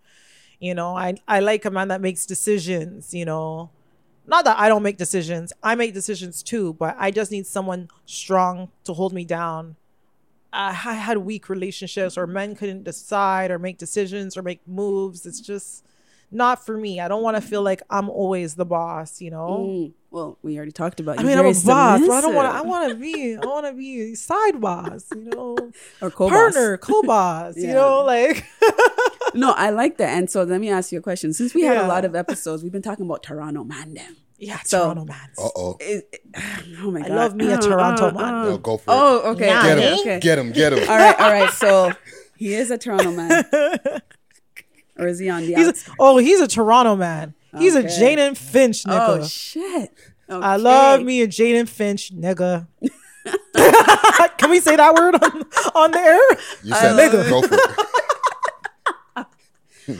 [0.60, 3.70] You know, I I like a man that makes decisions, you know.
[4.28, 5.52] Not that I don't make decisions.
[5.62, 9.76] I make decisions too, but I just need someone strong to hold me down.
[10.52, 15.26] I, I had weak relationships or men couldn't decide or make decisions or make moves.
[15.26, 15.84] It's just
[16.30, 17.00] not for me.
[17.00, 19.66] I don't want to feel like I'm always the boss, you know?
[19.68, 21.18] Mm, well, we already talked about.
[21.18, 22.58] I you're mean, I'm a very boss, but I don't want to.
[22.58, 23.36] I want to be.
[23.36, 25.56] I want to be side boss, you know,
[26.02, 26.32] or co-boss.
[26.32, 27.56] partner, co-boss.
[27.56, 28.44] You know, like
[29.34, 30.16] No, I like that.
[30.16, 31.32] And so let me ask you a question.
[31.34, 31.86] Since we had Yeah.
[31.86, 34.16] a lot of episodes, we've been talking about Toronto man them.
[34.38, 35.28] yeah, So- Toronto man.
[35.38, 35.78] Uh oh.
[36.82, 37.10] Oh my I god.
[37.16, 38.44] love me a Toronto man.
[38.44, 39.46] No, go for Oh, okay.
[39.46, 39.66] Yeah.
[39.66, 39.78] it.
[39.78, 39.98] okay, Get him.
[40.00, 40.20] okay.
[40.20, 40.52] Get him.
[40.52, 40.88] Get him.
[40.88, 41.50] All right, all right.
[41.50, 41.92] So
[42.36, 43.44] he is a Toronto man.
[44.98, 47.34] Or is he on the He's a, oh, he's a Toronto man.
[47.58, 49.20] He's a Jane and Finch nigga.
[49.20, 49.90] Oh shit.
[50.28, 52.66] I love me a Jane and Finch nigga.
[54.38, 55.42] Can we say that word on,
[55.74, 56.38] on the air?
[56.62, 57.28] You said Nigga.
[57.28, 57.60] go for it.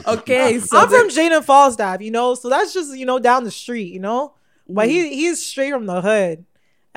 [0.05, 3.45] Okay, so I'm from Jane and Falstaff, you know, so that's just you know down
[3.45, 4.33] the street, you know.
[4.67, 4.91] But Mm.
[4.91, 6.43] he he's straight from the hood,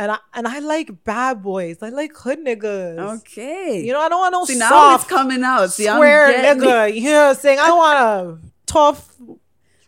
[0.00, 1.82] and I and I like bad boys.
[1.82, 2.98] I like hood niggas.
[3.20, 3.82] okay.
[3.84, 5.70] You know, I don't want no See now soft it's coming out.
[5.72, 6.94] See, square I'm getting nigga.
[6.94, 7.58] You know what I'm saying?
[7.60, 9.14] I want a tough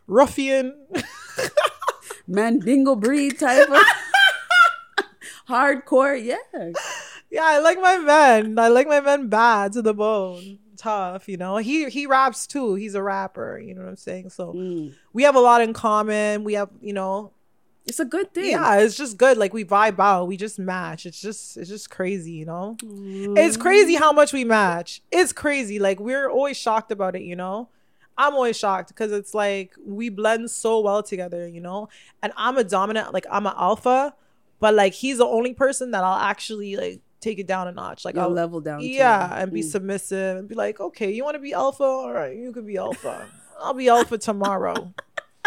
[0.07, 0.75] ruffian.
[2.29, 3.81] mandingo breed type of
[5.49, 6.23] hardcore.
[6.23, 6.37] Yeah.
[7.31, 8.59] Yeah, I like my men.
[8.59, 10.59] I like my men bad to the bone.
[10.77, 11.57] Tough, you know.
[11.57, 12.75] He he raps too.
[12.75, 13.59] He's a rapper.
[13.59, 14.31] You know what I'm saying?
[14.31, 14.95] So Mm.
[15.13, 16.45] we have a lot in common.
[16.45, 17.33] We have, you know,
[17.85, 18.51] It's a good thing.
[18.53, 19.37] yeah, it's just good.
[19.37, 20.27] Like we vibe out.
[20.29, 21.05] We just match.
[21.07, 22.77] It's just it's just crazy, you know.
[23.37, 25.03] It's crazy how much we match.
[25.11, 25.79] It's crazy.
[25.79, 27.69] Like we're always shocked about it, you know.
[28.17, 31.89] I'm always shocked because it's like we blend so well together, you know.
[32.23, 34.15] And I'm a dominant, like I'm an alpha,
[34.61, 38.05] but like he's the only person that I'll actually like take it down a notch.
[38.05, 38.81] Like You'll I'll level down.
[38.83, 39.43] yeah, it.
[39.43, 39.71] and be Mm.
[39.71, 41.83] submissive and be like, okay, you want to be alpha?
[41.85, 43.27] All right, you could be alpha.
[43.61, 44.93] I'll be alpha tomorrow.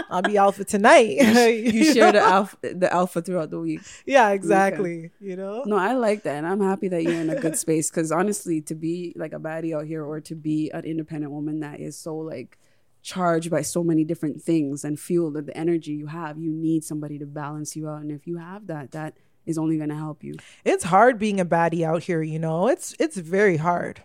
[0.09, 1.17] I'll be alpha tonight.
[1.17, 3.81] You share the alpha, the alpha throughout the week.
[4.05, 5.11] Yeah, exactly.
[5.19, 5.63] You know?
[5.65, 7.89] No, I like that, and I'm happy that you're in a good space.
[7.89, 11.59] Because honestly, to be like a baddie out here, or to be an independent woman
[11.61, 12.57] that is so like
[13.01, 16.83] charged by so many different things and fueled with the energy you have, you need
[16.83, 18.01] somebody to balance you out.
[18.01, 20.33] And if you have that, that is only going to help you.
[20.63, 22.67] It's hard being a baddie out here, you know?
[22.67, 24.01] It's it's very hard.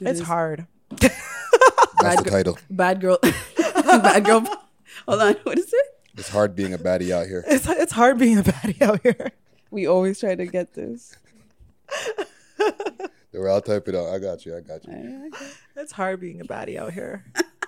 [0.00, 0.26] It it's is.
[0.26, 0.66] hard.
[2.00, 2.58] That's the title.
[2.70, 3.18] Bad girl,
[3.84, 4.67] bad girl.
[5.06, 5.86] Hold on, what is it?
[6.16, 7.44] It's hard being a baddie out here.
[7.46, 9.30] It's it's hard being a baddie out here.
[9.70, 11.16] We always try to get this.
[13.34, 14.08] I'll type it out.
[14.08, 14.56] I got you.
[14.56, 15.30] I got you.
[15.76, 17.24] It's hard being a baddie out here.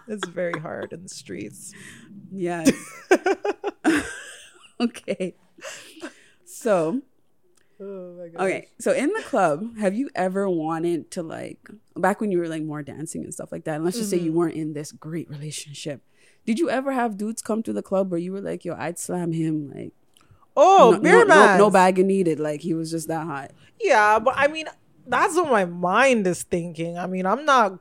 [0.08, 1.72] It's very hard in the streets.
[2.32, 2.72] Yes.
[4.80, 5.34] okay.
[6.44, 7.02] So,
[7.82, 8.42] Oh my god.
[8.42, 8.68] okay.
[8.78, 11.58] So in the club, have you ever wanted to like
[11.96, 13.76] back when you were like more dancing and stuff like that?
[13.76, 14.26] And let's just say Mm-hmm.
[14.26, 16.02] you weren't in this great relationship.
[16.46, 18.98] Did you ever have dudes come to the club where you were like, "Yo, I'd
[18.98, 19.92] slam him like
[20.56, 24.18] Oh, no, beer no, no, no bagging needed, like he was just that hot." Yeah,
[24.18, 24.66] but I mean,
[25.06, 26.98] that's what my mind is thinking.
[26.98, 27.78] I mean, I'm not.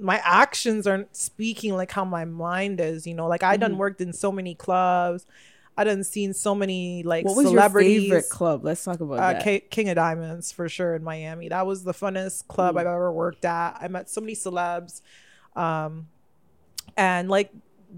[0.00, 3.06] My actions aren't speaking like how my mind is.
[3.06, 3.60] You know, like I Mm-hmm.
[3.62, 5.26] done worked in so many clubs.
[5.76, 8.64] I done seen so many like What was your favorite club?
[8.64, 9.42] Let's talk about uh, that.
[9.44, 11.48] K- King of Diamonds for sure in Miami.
[11.48, 12.80] That was the funnest club Mm.
[12.80, 13.78] I've ever worked at.
[13.80, 15.02] I met so many celebs,
[15.56, 16.08] um,
[16.96, 17.50] and like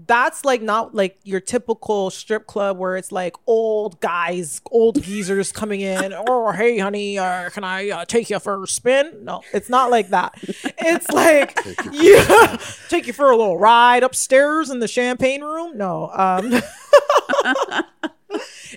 [0.07, 5.51] that's like not like your typical strip club where it's like old guys, old geezers
[5.51, 6.13] coming in.
[6.27, 9.23] Oh, hey, honey, uh, can I uh, take you for a spin?
[9.23, 10.33] No, it's not like that.
[10.77, 11.57] It's like
[11.91, 12.57] yeah,
[12.89, 15.77] take you for a little ride upstairs in the champagne room.
[15.77, 16.53] No, um,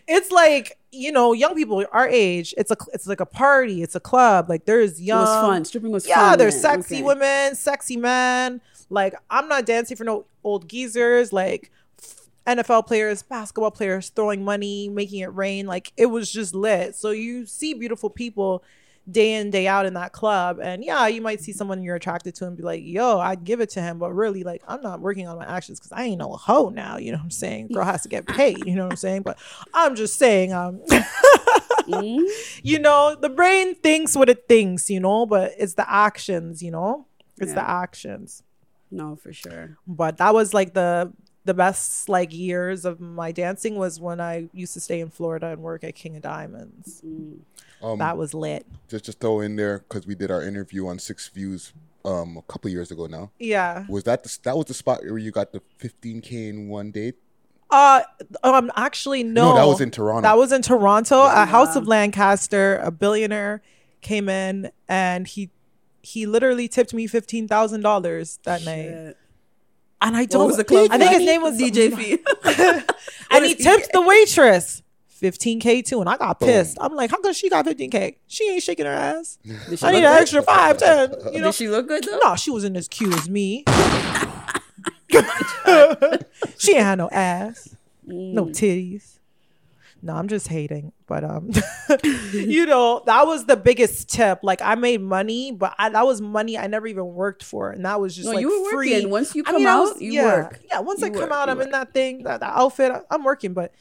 [0.07, 3.95] it's like you know young people our age it's a it's like a party it's
[3.97, 5.65] a club like there's young, It young was fun.
[5.65, 6.39] Stripping was yeah fun.
[6.39, 6.63] there's then.
[6.63, 7.03] sexy Okay.
[7.03, 8.61] women sexy men
[8.91, 11.71] like i'm not dancing for no old geezers like
[12.47, 15.67] NFL players, basketball players throwing money, making it rain.
[15.67, 16.95] Like it was just lit.
[16.95, 18.63] So you see beautiful people
[19.11, 20.59] day in day out in that club.
[20.63, 23.61] And yeah you might see someone you're attracted to and be like yo i'd give
[23.61, 23.99] it to him.
[23.99, 26.97] But really like i'm not working on my actions because i ain't no hoe now.
[26.97, 27.69] You know what i'm saying?
[27.69, 28.65] Girl has to get paid.
[28.67, 29.23] You know what i'm saying?
[29.23, 29.39] But
[29.75, 30.81] i'm just saying um
[32.63, 35.27] you know the brain thinks what it thinks you know?
[35.27, 37.07] But it's the actions you know?
[37.39, 38.43] It's the actions
[38.95, 39.77] No, for sure.
[39.87, 41.13] but that was like the
[41.45, 45.49] the best like years of my dancing was when I used to stay in Florida
[45.49, 47.03] and work at King of Diamonds.
[47.83, 48.65] Um, That was lit.
[48.89, 51.73] just just throw in there because we did our interview on Six Views
[52.07, 53.31] um a couple years ago now.
[53.39, 53.85] Yeah.
[53.89, 57.13] Was that the that was the spot where you got the 15k in one day?
[57.71, 58.03] Uh
[58.43, 59.51] um actually no.
[59.51, 60.23] No, that was in Toronto.
[60.23, 61.25] That was in Toronto.
[61.25, 63.61] A House of Lancaster, a billionaire
[64.01, 65.51] came in and he
[66.05, 69.15] he literally tipped me fifteen thousand dollars that night.
[70.01, 70.89] And I What don't was the club?
[70.91, 72.19] I think his name was DJ fee.
[73.31, 74.83] and he tipped the waitress
[75.21, 78.63] 15k too and i got pissed i'm like how come she got 15k she ain't
[78.63, 79.39] shaking her ass
[79.83, 80.21] i need an good?
[80.21, 82.19] extra 5 10 you know Did she look good though?
[82.23, 83.65] no she wasn't as cute as me
[86.59, 88.51] she ain't had no ass no mm.
[88.51, 89.19] titties
[90.05, 91.51] no i'm just hating but um
[92.33, 96.21] you know that was the biggest tip like i made money but I, that was
[96.21, 98.93] money i never even worked for and that was just No, like you were free
[98.93, 99.11] working.
[99.11, 100.61] Once you I come mean, out, was- you yeah, work.
[100.71, 102.93] Yeah, once You I come work, out, I'm in that thing, that, that outfit.
[103.11, 103.75] I'm working, but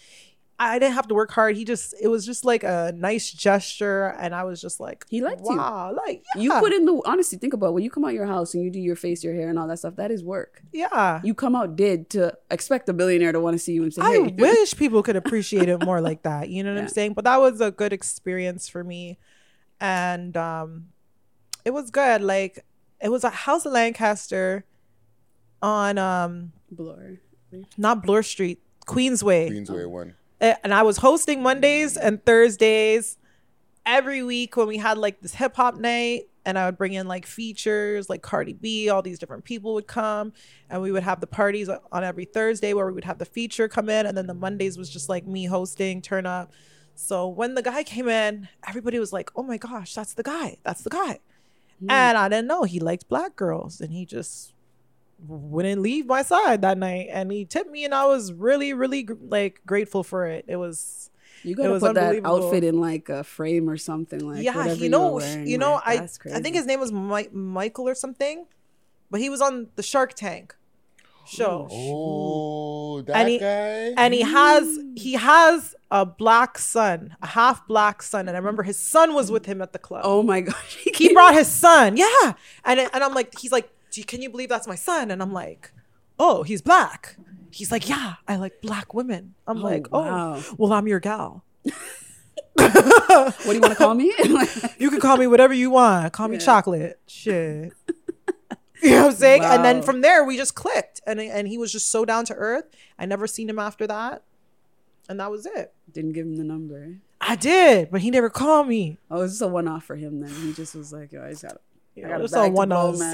[0.69, 1.55] I didn't have to work hard.
[1.55, 5.21] He just, it was just like a nice gesture, and I was just like, He
[5.21, 5.55] liked you.
[5.57, 8.25] wow, like yeah, You put in the honestly think about when you come out your
[8.25, 9.95] house and you do your face, your hair, and all that stuff.
[9.95, 10.61] That is work.
[10.71, 11.21] yeah.
[11.23, 14.01] You come out did to expect a billionaire to want to see you and say,
[14.01, 16.49] I "Hey, wish people could appreciate it more like that.
[16.49, 16.83] You know what Yeah.
[16.83, 17.13] I'm saying?
[17.13, 19.17] But that was a good experience for me,
[19.79, 20.87] and um,
[21.65, 22.21] it was good.
[22.21, 22.63] Like
[23.01, 24.65] it was a House of Lancaster
[25.61, 27.19] on um, Bloor."
[27.77, 29.49] not Bloor Street, Queensway.
[29.51, 30.15] Queensway one.
[30.41, 33.17] Uh, and I was hosting Mondays and Thursdays
[33.85, 36.23] every week when we had like this hip hop night.
[36.45, 39.87] And I would bring in like features like Cardi B, all these different people would
[39.87, 40.33] come.
[40.69, 43.69] And we would have the parties on every Thursday where we would have the feature
[43.69, 44.05] come in.
[44.05, 46.51] And then the Mondays was just like me hosting, turn up.
[46.95, 50.57] So when the guy came in, everybody was like, oh my gosh, that's the guy.
[50.63, 51.19] That's the guy.
[51.89, 53.79] And I didn't know he liked black girls.
[53.79, 54.52] And he just
[55.27, 57.07] wouldn't leave my side that night.
[57.11, 57.85] And he tipped me.
[57.85, 60.45] And I was really, really like grateful for it.
[60.47, 61.09] It was.
[61.45, 64.19] You gotta put that outfit in like a frame or something.
[64.21, 66.79] Like yeah, whatever you know, were wearing, you know, like, I I think his name
[66.79, 68.45] was Mi- Michael or something,
[69.11, 70.55] but he was on the Shark Tank
[71.25, 73.93] show, Oh, oh that And he- guy.
[73.97, 74.63] and he has
[74.95, 75.19] he mm.
[75.19, 79.45] has a black son, a half black son, and I remember his son was with
[79.45, 80.03] him at the club.
[80.05, 83.67] Oh my gosh, he brought his son, yeah, and it- and I'm like, he's like,
[83.67, 85.11] Do you, can you believe that's my son?
[85.11, 85.71] And I'm like,
[86.19, 87.17] oh, he's black.
[87.51, 89.35] He's like, yeah, I like black women.
[89.47, 90.35] I'm oh, like, oh, wow.
[90.37, 91.43] oh, well, I'm your gal.
[92.55, 94.13] What do you want to call me?
[94.77, 96.11] You can call me whatever you want.
[96.13, 96.99] Call me chocolate.
[97.07, 97.73] Shit.
[98.81, 99.43] You know what I'm saying?
[99.43, 102.33] And then from there, we just clicked, and and he was just so down to
[102.33, 102.65] earth.
[102.99, 104.23] I never seen him after that,
[105.07, 105.73] and that was it.
[105.89, 106.97] Didn't give him the number.
[107.21, 108.97] I did, but he never called me.
[109.09, 110.19] Oh, it was just a one off for him.
[110.19, 111.61] Then he just was like, "Yo, I just got,
[111.97, 112.33] I got a it's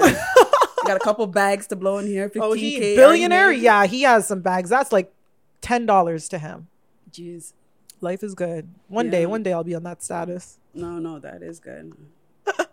[0.00, 0.49] bag
[0.82, 0.88] a to blow, one-offs.
[0.88, 0.88] man.
[0.88, 2.28] I got a couple bags to blow in here.
[2.28, 2.40] 15K.
[2.42, 3.52] Oh, he billionaire?
[3.52, 4.70] Yeah, he has some bags.
[4.70, 5.12] That's like
[5.60, 6.68] ten dollars to him.
[7.10, 7.52] Jeez.
[8.00, 8.68] Life is good.
[8.88, 10.58] One day, one day, I'll be on that status.
[10.72, 11.92] No, no, that is good.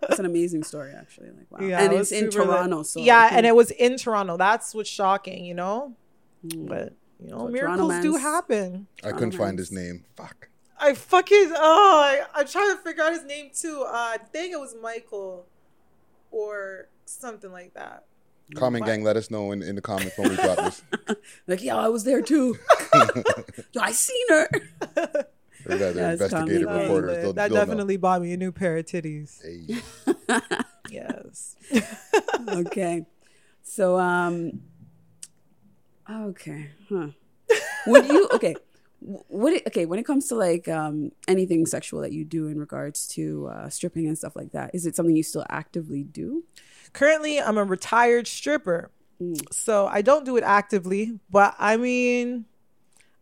[0.00, 1.28] That's an amazing story, actually.
[1.28, 1.66] Like, wow.
[1.66, 2.56] Yeah, and it it's was in super lit.
[2.56, 2.82] Toronto.
[2.82, 4.36] So yeah, and it was in Toronto.
[4.38, 5.94] That's what's shocking, you know.
[6.42, 8.86] But you know, So miracles do mans- happen.
[9.04, 10.04] I couldn't find his name.
[10.16, 10.48] Fuck.
[10.80, 13.82] I fucking oh I, I'm trying to figure out his name too.
[13.86, 15.44] Uh I think it was Michael
[16.30, 18.04] or something like that.
[18.54, 20.82] Comment gang, let us know in, in the comments when we drop this.
[21.46, 22.58] like, yeah, I was there too.
[23.72, 24.48] Yo, I seen her.
[24.96, 26.84] Or rather, That's investigative comedy.
[26.84, 27.10] reporters.
[27.16, 27.64] That They'll, that they'll know.
[27.66, 29.42] definitely bought me a new pair of titties.
[29.42, 29.80] Hey.
[30.90, 31.54] Yes.
[32.48, 33.04] okay.
[33.62, 34.62] So, um,
[36.10, 37.08] okay, huh?
[37.86, 38.56] Would you okay?
[39.00, 42.58] What it, okay when it comes to like um anything sexual that you do in
[42.58, 44.70] regards to uh, stripping and stuff like that?
[44.74, 46.44] Is it something you still actively do?
[46.92, 48.90] Currently I'm a retired stripper.
[49.50, 52.44] So I don't do it actively, but I mean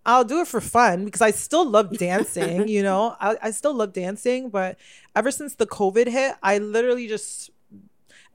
[0.05, 3.17] I'll do it for fun because I still love dancing, you know.
[3.21, 4.79] I, I still love dancing, but
[5.17, 7.51] ever since the COVID hit, I literally just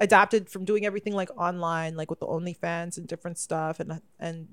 [0.02, 4.50] adapted from doing everything like online, like with the OnlyFans and different stuff, and and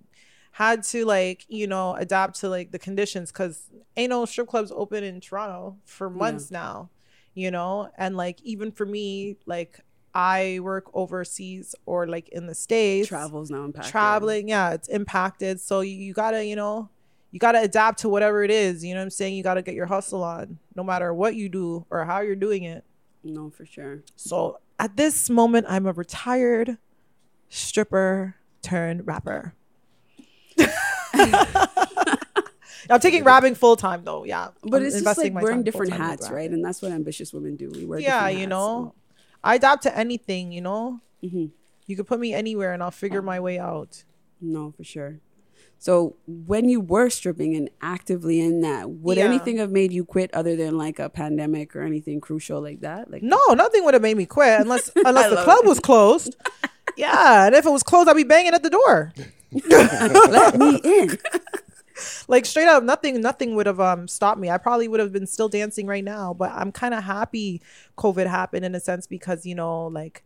[0.53, 4.73] had to like you know adapt to like the conditions because ain't no strip clubs
[4.75, 6.89] open in Toronto for months now,
[7.35, 9.81] you know, and like even for me, like
[10.19, 13.93] I work overseas or like in the states, Travels now impacted.
[13.93, 15.61] traveling, yeah, it's impacted.
[15.61, 16.89] So you, you gotta you know
[17.31, 18.85] you gotta adapt to whatever it is.
[18.85, 19.37] You know what I'm saying?
[19.37, 22.65] You gotta get your hustle on, no matter what you do or how you're doing
[22.65, 22.83] it.
[23.23, 24.03] No, for sure.
[24.17, 26.79] So at this moment, I'm a retired
[27.49, 29.55] stripper turned rapper.
[32.91, 34.25] I'm taking rapping full time though.
[34.25, 36.51] Yeah, But I'm it's just like wearing different hats, right?
[36.51, 37.71] And that's what ambitious women do.
[37.73, 38.95] We wear Yeah, different you know,
[39.45, 40.53] I adapt to anything.
[40.53, 41.51] You know, Mhm.
[41.87, 44.05] you could put me anywhere and I'll figure my way out.
[44.41, 45.21] No, for sure.
[45.81, 49.25] So when you were stripping and actively in that, would Yeah.
[49.27, 53.11] anything have made you quit other than like a pandemic or anything crucial like that?
[53.13, 55.69] Like No, nothing would have made me quit unless unless the club it.
[55.69, 56.37] was closed.
[56.97, 59.13] Yeah, and if it was closed, I'd be banging at the door.
[59.71, 61.17] let me in.
[62.29, 64.51] Like straight up nothing nothing would have um stopped me.
[64.51, 67.61] I probably would have been still dancing right now but i'm kind of happy
[67.97, 70.23] covid happened in a sense because you know like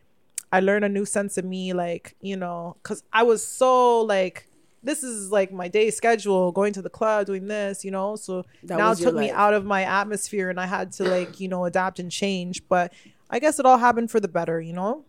[0.52, 4.48] i learned a new sense of me like you know because i was so like
[4.82, 8.16] this is like my day schedule going to the club doing this you know?
[8.16, 10.92] So That now it was your took me out of my atmosphere and i had
[10.92, 12.92] to like you know adapt and change but
[13.30, 15.04] i guess it all happened for the better you know?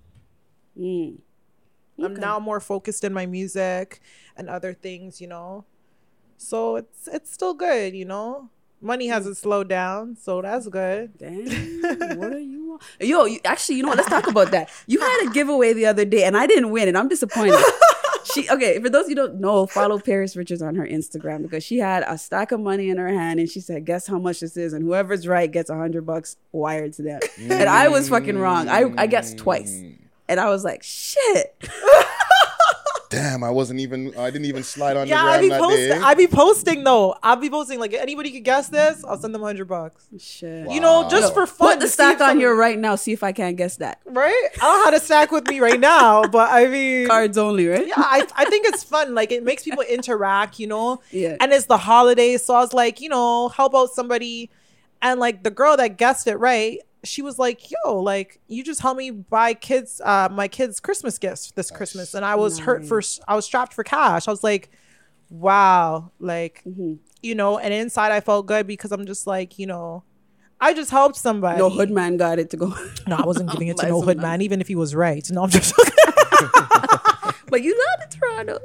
[0.78, 1.20] Mm.
[2.02, 4.02] I'm now more focused in my music
[4.36, 5.66] and other things, you know.
[6.44, 8.50] So it's it's still good, you know.
[8.82, 9.14] Money mm.
[9.14, 11.18] hasn't slowed down, so that's good.
[11.18, 12.74] Damn, what are you?
[12.74, 12.80] on?
[13.08, 13.98] Yo, you, actually, you know what?
[13.98, 14.70] Let's talk about that.
[14.88, 17.58] You had a giveaway the other day, and I didn't win, and I'm disappointed.
[18.34, 18.80] she okay.
[18.82, 21.78] For those of you who don't know, follow Paris Richards on her Instagram because she
[21.78, 24.58] had a stack of money in her hand, and she said, "Guess how much this
[24.58, 27.22] is?" And whoever's right gets a hundred bucks wired to them.
[27.40, 28.68] And I was fucking wrong.
[28.68, 29.98] I I guessed twice, mm.
[30.28, 31.56] and I was like, "Shit."
[33.14, 34.14] Damn, I wasn't even.
[34.18, 35.90] I didn't even slide on Yeah, the I gram be that posting.
[35.90, 35.98] day.
[36.00, 37.16] I be posting though.
[37.22, 39.04] I'll be posting like anybody could guess this.
[39.06, 40.08] I'll send them hundred bucks.
[40.20, 40.72] Shit.
[40.72, 41.74] You know, just for fun.
[41.76, 42.96] Put the stack if on some- here right now.
[42.96, 44.00] See if I can't guess that.
[44.06, 44.48] right?
[44.56, 47.88] I don't have a stack with me right now, but I mean, Cards only, right?
[47.88, 49.14] yeah, I, I think it's fun.
[49.14, 51.02] Like it makes people interact, you know.
[51.12, 51.38] Yeah.
[51.40, 54.50] And it's the holidays, so I was like, you know, help out somebody.
[55.02, 58.82] And like the girl that guessed it right, she was like, "Yo, like you just
[58.82, 62.86] helped me buy kids, uh, my kids' Christmas gifts this Christmas." And I was hurt
[62.86, 64.28] for, I was strapped for cash.
[64.28, 64.72] I was like,
[65.30, 66.94] "Wow, like Mm-hmm.
[67.22, 70.04] you know." And inside, I felt good because I'm just like, you know,
[70.62, 71.58] I just helped somebody.
[71.60, 72.74] No hood man got it to go.
[73.08, 75.26] No, I wasn't giving it to no hood man, even if he was right.
[75.32, 75.74] No, I'm just.
[77.50, 78.60] But you love Toronto.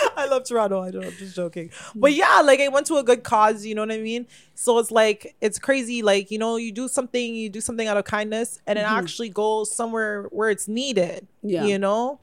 [0.16, 0.80] I love Toronto.
[0.82, 1.04] I don't.
[1.04, 1.70] I'm just joking.
[1.94, 3.64] But yeah, like I went to a good cause.
[3.64, 4.26] You know what I mean?
[4.54, 6.02] So it's like it's crazy.
[6.02, 9.28] Like you know, you do something, you do something out of kindness, and it actually
[9.30, 11.26] goes somewhere where it's needed.
[11.42, 11.64] Yeah.
[11.64, 12.20] You know.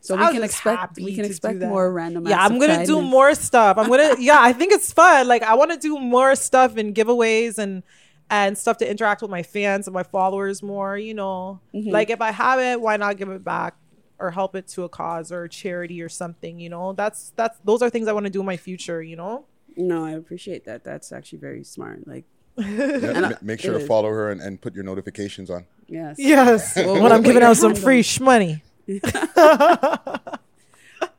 [0.00, 2.26] So I we can expect we can to do expect more random.
[2.26, 3.78] Yeah, I'm gonna do more stuff.
[3.78, 4.16] I'm gonna.
[4.18, 5.28] yeah, I think it's fun.
[5.28, 7.84] Like I want to do more stuff and giveaways and
[8.28, 10.98] and stuff to interact with my fans and my followers more.
[10.98, 11.90] You know, Mm-hmm.
[11.90, 13.76] like if I have it, why not give it back?
[14.22, 16.92] Or help it to a cause or a charity or something, you know.
[16.92, 19.46] That's that's those are things I want to do in my future, you know.
[19.76, 20.84] No, I appreciate that.
[20.84, 22.06] That's actually very smart.
[22.06, 22.24] Like,
[22.56, 23.86] Yeah, And make sure to is.
[23.88, 25.66] follow her and, and put your notifications on.
[25.88, 26.16] yes.
[26.18, 28.60] Yes, Well, when I'm giving out some free on- shmoney.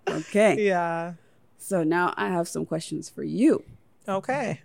[0.07, 0.65] Okay.
[0.65, 1.13] Yeah.
[1.57, 3.63] So now I have some questions for you.
[4.07, 4.61] Okay.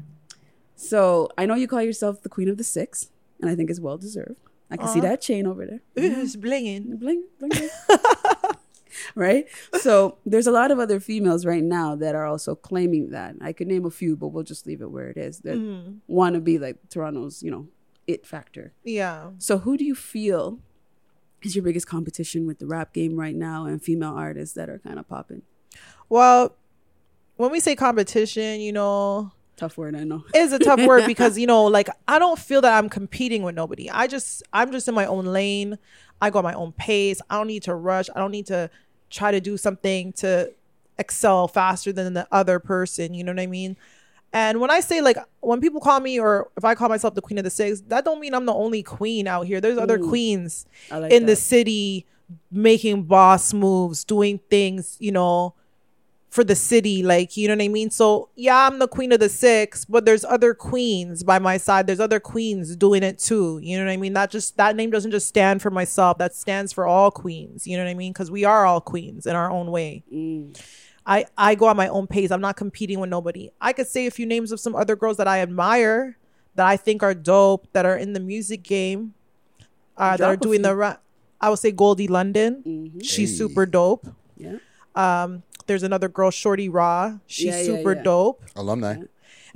[0.76, 3.10] So I know you call yourself the Queen of the Six,
[3.40, 4.36] and I think it's well deserved.
[4.70, 5.08] I can see uh-huh.
[5.08, 5.80] that chain over there.
[5.98, 6.98] Ooh, it's blinging.
[6.98, 7.70] Bling, bling, bling.
[9.14, 9.46] right?
[9.80, 13.36] So there's a lot of other females right now that are also claiming that.
[13.40, 15.40] I could name a few, but we'll just leave it where it is.
[15.40, 15.98] That mm-hmm.
[16.06, 17.68] want to be like Toronto's, you know,
[18.06, 18.72] it factor.
[18.84, 19.30] Yeah.
[19.38, 20.58] So who do you feel
[21.42, 24.78] is your biggest competition with the rap game right now and female artists that are
[24.78, 25.42] kind of popping?
[26.08, 26.56] Well,
[27.36, 30.22] when we say competition, you know, Tough word, I know.
[30.36, 33.56] is a tough word because you know like i don't feel that i'm competing with
[33.56, 33.90] nobody.
[33.90, 35.78] I just i'm just in my own lane.
[36.22, 37.20] I go at my own pace.
[37.28, 38.08] I don't need to rush.
[38.14, 38.70] I don't need to
[39.10, 40.52] try to do something to
[40.96, 43.14] excel faster than the other person.
[43.14, 43.76] You know what i mean?
[44.32, 47.22] And when i say like when people call me or if i call myself the
[47.22, 49.60] queen of the six that don't mean i'm the only queen out here.
[49.60, 50.08] There's other mm.
[50.08, 52.06] queens like in the city
[52.52, 55.54] making boss moves doing things you know
[56.38, 57.90] for the city like you know what i mean?
[57.90, 61.86] So yeah i'm the queen of the six but there's other queens by my side.
[61.88, 64.12] There's other queens doing it too you know what i mean?
[64.12, 66.18] That just that name doesn't just stand for myself.
[66.18, 68.12] That stands for all queens you know what i mean?
[68.12, 70.04] Because we are all queens in our own way.
[71.04, 72.30] I i go at my own pace.
[72.30, 73.50] I'm not competing with nobody.
[73.60, 76.16] I could say a few names of some other girls that i admire
[76.54, 79.14] that i think are dope that are in the music game
[79.96, 80.74] uh, that are doing the few.
[80.84, 80.96] ra-
[81.40, 82.52] i would say goldie london.
[83.02, 83.36] She's Hey.
[83.42, 84.06] super dope.
[84.36, 84.58] Yeah.
[84.94, 87.18] um, there's another girl, Shorty Raw.
[87.26, 88.02] She's Yeah, yeah, super yeah.
[88.02, 88.42] dope.
[88.56, 88.96] Alumni.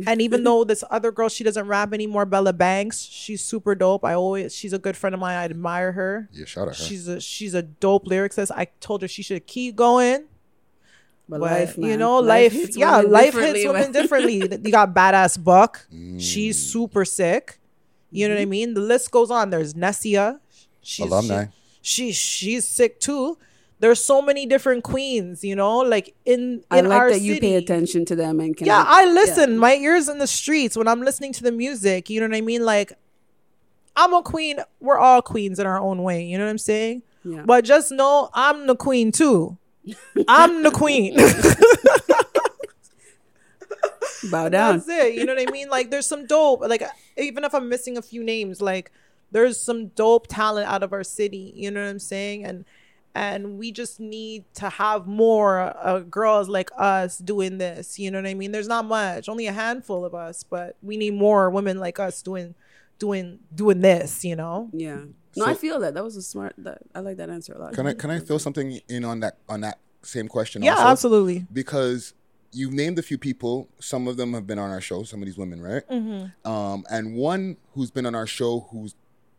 [0.07, 4.05] And even though this other girl, she doesn't rap anymore, Bella Banks, she's super dope.
[4.05, 5.37] I always, she's a good friend of mine.
[5.37, 6.29] I admire her.
[6.33, 6.85] Yeah, shout out her.
[6.85, 8.51] She's a she's a dope lyricist.
[8.55, 10.25] I told her she should keep going.
[11.29, 14.35] But, But life, you know, life, hits yeah, women life hits women differently.
[14.65, 15.87] you got badass Buck.
[15.93, 16.21] Mm.
[16.21, 17.59] She's super sick.
[18.11, 18.75] You know what I mean?
[18.75, 19.51] The list goes on.
[19.51, 20.41] There's Nessia.
[20.83, 21.47] She's, Alumni.
[21.81, 23.39] She, she she's sick too.
[23.83, 27.41] There's so many different queens, you know, like in, in I like our that you
[27.41, 28.69] pay attention to them and can.
[28.69, 29.59] Yeah, I listen.
[29.59, 32.09] My ears in the streets when I'm listening to the music.
[32.09, 32.65] You know what I mean?
[32.65, 32.93] Like,
[33.97, 34.61] I'm a queen.
[34.79, 36.23] We're all queens in our own way.
[36.23, 37.03] You know what I'm saying?
[37.25, 37.43] Yeah.
[37.45, 39.59] But just know I'm the queen too.
[40.29, 41.17] I'm the queen.
[44.31, 44.77] bow down.
[44.77, 45.15] That's it.
[45.15, 45.69] You know what I mean?
[45.69, 46.61] Like, there's some dope.
[46.61, 46.85] Like,
[47.17, 48.93] even if I'm missing a few names, like,
[49.33, 51.53] there's some dope talent out of our city.
[51.57, 52.45] You know what I'm saying?
[52.45, 52.65] And
[53.15, 57.99] and we just need to have more uh, girls like us doing this.
[57.99, 58.53] You know what I mean?
[58.53, 62.23] There's not much, only a handful of us, but we need more women like us
[62.23, 62.55] doing
[62.99, 64.25] doing doing this.
[64.25, 64.71] You know?
[64.73, 64.97] Yeah.
[65.37, 65.95] No, So- I feel that.
[65.95, 66.55] That was a smart.
[66.59, 67.75] That I like that answer a lot.
[67.75, 70.63] Can I can I throw something in on that on that same question?
[70.63, 70.87] Yeah, also?
[70.87, 71.47] absolutely.
[71.53, 72.15] Because
[72.53, 73.69] you've named a few people.
[73.79, 75.05] Some of them have been on our show.
[75.05, 75.83] Some of these women, right?
[75.89, 76.51] Mm-hmm.
[76.51, 78.95] Um, and one who's been on our show, who's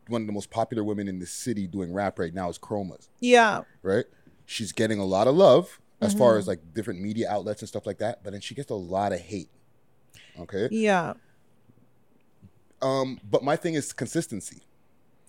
[0.07, 3.09] one of the most popular women in the city doing rap right now, is Chromas.
[3.19, 3.61] Yeah.
[3.81, 4.05] Right?
[4.45, 6.19] She's getting a lot of love as Mm-hmm.
[6.19, 8.23] far as like different media outlets and stuff like that.
[8.23, 9.49] But then she gets a lot of hate.
[10.39, 10.67] Okay.
[10.71, 11.13] Yeah.
[12.81, 14.63] Um, but my thing is consistency.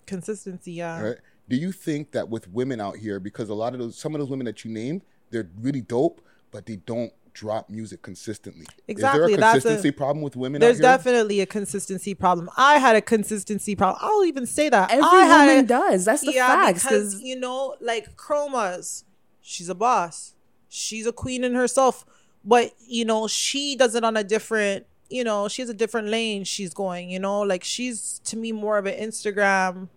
[0.05, 0.73] Consistency.
[0.73, 1.01] Yeah.
[1.01, 1.17] right?
[1.47, 4.19] Do you think that with women out here, because a lot of those, some of
[4.19, 6.21] those women that you named, they're really dope,
[6.51, 8.65] but they don't drop music consistently.
[8.87, 10.97] Exactly, Is there a that's a- consistency problem with women There's out here?
[10.97, 12.49] definitely a consistency problem.
[12.57, 13.99] I had a consistency problem.
[14.01, 14.89] I'll even say that.
[14.89, 16.05] Every I had woman a- does.
[16.05, 16.83] That's the facts.
[16.83, 19.03] because Because you know, like Chromas,
[19.41, 20.33] she's a boss.
[20.69, 22.05] She's a queen in herself,
[22.43, 24.87] but you know, she does it on a different.
[25.09, 27.09] You know, she has a different lane she's going.
[27.11, 29.89] You know, like she's to me more of an Instagram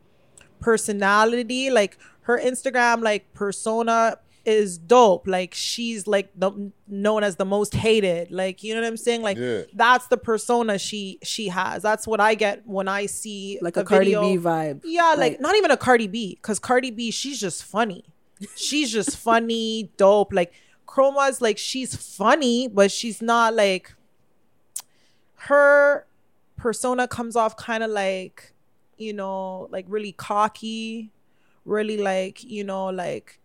[0.60, 1.70] personality.
[1.70, 4.18] Like her Instagram like persona
[4.48, 5.26] is dope.
[5.26, 8.30] Like she's like the known as the most hated.
[8.30, 9.22] Like you know what I'm saying?
[9.22, 9.62] Like Yeah.
[9.74, 11.82] that's the persona she she has.
[11.82, 14.22] That's what I get when I see like a, Cardi video.
[14.22, 14.80] B vibe.
[14.84, 18.04] Yeah, like, Like- not even a Cardi B, because Cardi B, she's just funny.
[18.56, 20.32] She's just funny, dope.
[20.32, 20.52] Like
[20.86, 23.92] Chroma's like she's funny, but she's not like
[25.48, 26.06] her
[26.56, 28.52] persona comes off kind of like,
[28.96, 31.10] you know, like really cocky,
[31.64, 33.37] really like, you know, like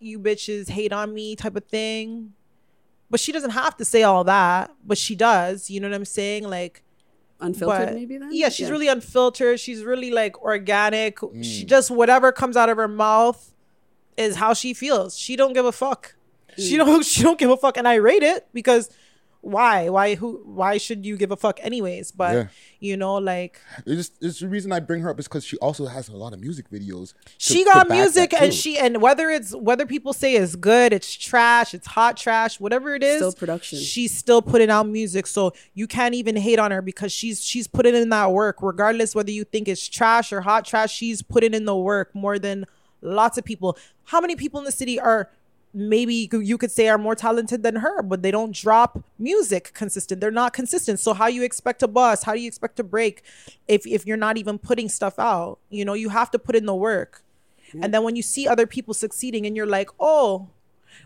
[0.00, 2.32] you bitches hate on me type of thing.
[3.10, 5.68] But she doesn't have to say all that, but she does.
[5.68, 6.48] You know what I'm saying?
[6.48, 6.82] Like
[7.40, 8.30] Unfiltered, but- maybe then.
[8.32, 9.58] Yeah, she's really unfiltered.
[9.60, 11.16] She's really like organic.
[11.16, 11.44] Mm.
[11.44, 13.52] She just whatever comes out of her mouth
[14.16, 15.16] is how she feels.
[15.16, 16.16] She don't give a fuck.
[16.58, 16.68] Mm.
[16.68, 18.90] She don't she don't give a fuck and I rate it because
[19.42, 19.88] why?
[19.88, 22.12] Why who why should you give a fuck anyways?
[22.12, 22.46] But Yeah.
[22.78, 25.56] you know like It's just it's the reason I bring her up is because she
[25.58, 27.14] also has a lot of music videos.
[27.14, 31.14] to- she got music and she and whether it's whether people say it's good, it's
[31.14, 33.78] trash, it's hot trash, whatever it is, Still production.
[33.78, 37.66] She's still putting out music, so you can't even hate on her because she's she's
[37.66, 40.92] putting in that work, regardless whether you think it's trash or hot trash.
[40.94, 42.66] She's putting in the work more than
[43.00, 43.78] lots of people.
[44.04, 45.30] How many people in the city are?
[45.72, 50.20] Maybe you could- say are more talented than her, but they don't drop music consistent.
[50.20, 50.98] They're not consistent.
[50.98, 52.24] So how do you expect to bust?
[52.24, 53.22] How do you expect to break
[53.68, 55.58] if if you're not even putting stuff out?
[55.70, 57.22] You know, you have to put in the work.
[57.80, 60.48] And then when you see other people succeeding and you're like, oh,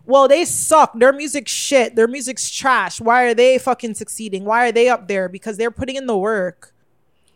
[0.06, 0.98] well, they suck.
[0.98, 1.94] Their music's shit.
[1.94, 3.02] Their music's trash.
[3.02, 4.46] Why are they fucking succeeding?
[4.46, 5.28] Why are they up there?
[5.28, 6.72] Because they're putting in the work.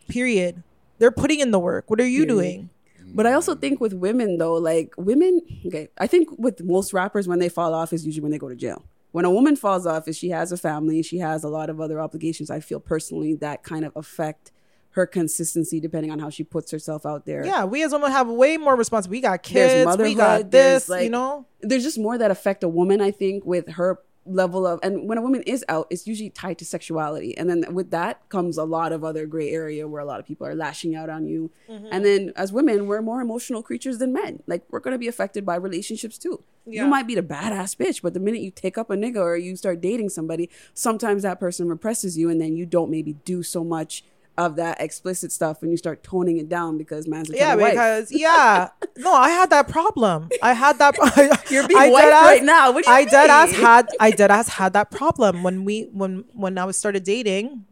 [0.08, 0.62] Period.
[0.98, 1.90] They're putting in the work.
[1.90, 2.28] What are you Period.
[2.28, 2.70] doing?
[3.14, 7.26] But I also think with women though, like women, okay, I think with most rappers
[7.28, 8.84] when they fall off is usually when they go to jail.
[9.12, 11.80] When a woman falls off is she has a family, she has a lot of
[11.80, 12.50] other obligations.
[12.50, 14.52] I feel personally that kind of affect
[14.90, 17.44] her consistency depending on how she puts herself out there.
[17.44, 19.18] Yeah, we as women have way more responsibility.
[19.18, 19.96] We got kids.
[19.98, 20.88] We got this.
[20.88, 21.46] like, you know.
[21.60, 23.00] there's just more that affect a woman.
[23.00, 26.58] I think with her level of, and when a woman is out, it's usually tied
[26.58, 30.04] to sexuality, and then with that comes a lot of other gray area where a
[30.04, 31.50] lot of people are lashing out on you.
[31.68, 31.86] Mm-hmm.
[31.90, 34.42] And then as women, we're more emotional creatures than men.
[34.46, 36.42] Like we're gonna be affected by relationships too.
[36.66, 36.84] Yeah.
[36.84, 39.36] You might be the badass bitch, but the minute you take up a nigga or
[39.36, 43.42] you start dating somebody, sometimes that person represses you, and then you don't maybe do
[43.42, 44.04] so much
[44.38, 47.72] of that explicit stuff, and you start toning it down because man's a Yeah, wife.
[47.72, 50.30] because yeah, no, I had that problem.
[50.40, 50.94] I had that.
[51.50, 52.70] You're being I white right now.
[52.72, 53.88] What do you I dead ass had.
[54.00, 57.66] I dead ass had that problem when we when when I was started dating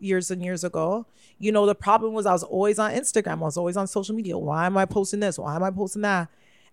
[0.00, 1.06] years and years ago.
[1.38, 3.34] You know, the problem was I was always on Instagram.
[3.34, 4.36] I was always on social media.
[4.36, 5.38] Why am I posting this?
[5.38, 6.28] Why am I posting that?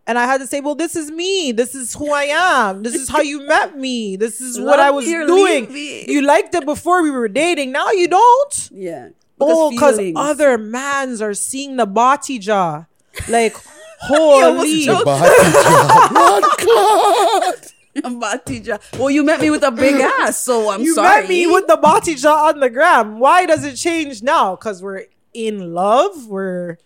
[0.08, 1.52] And I had to say, well, this is me.
[1.52, 2.84] This is who I am.
[2.84, 4.16] This is how you met me.
[4.18, 5.72] This is what I was doing.
[5.72, 7.72] You liked it before we were dating.
[7.72, 8.70] Now you don't.
[8.72, 9.10] yeah.
[9.38, 12.86] Oh, because other mans are seeing the body jaw.
[13.28, 13.58] Like,
[14.00, 14.86] holy.
[14.86, 15.04] choked.
[15.06, 17.74] Blood clot.
[17.96, 18.80] Batija.
[19.00, 21.16] Well, you met me with a big ass, so I'm you sorry.
[21.16, 23.20] You met me with the body jaw on the gram.
[23.20, 24.56] Why does it change now?
[24.56, 26.28] Because we're in love.
[26.28, 26.78] Where,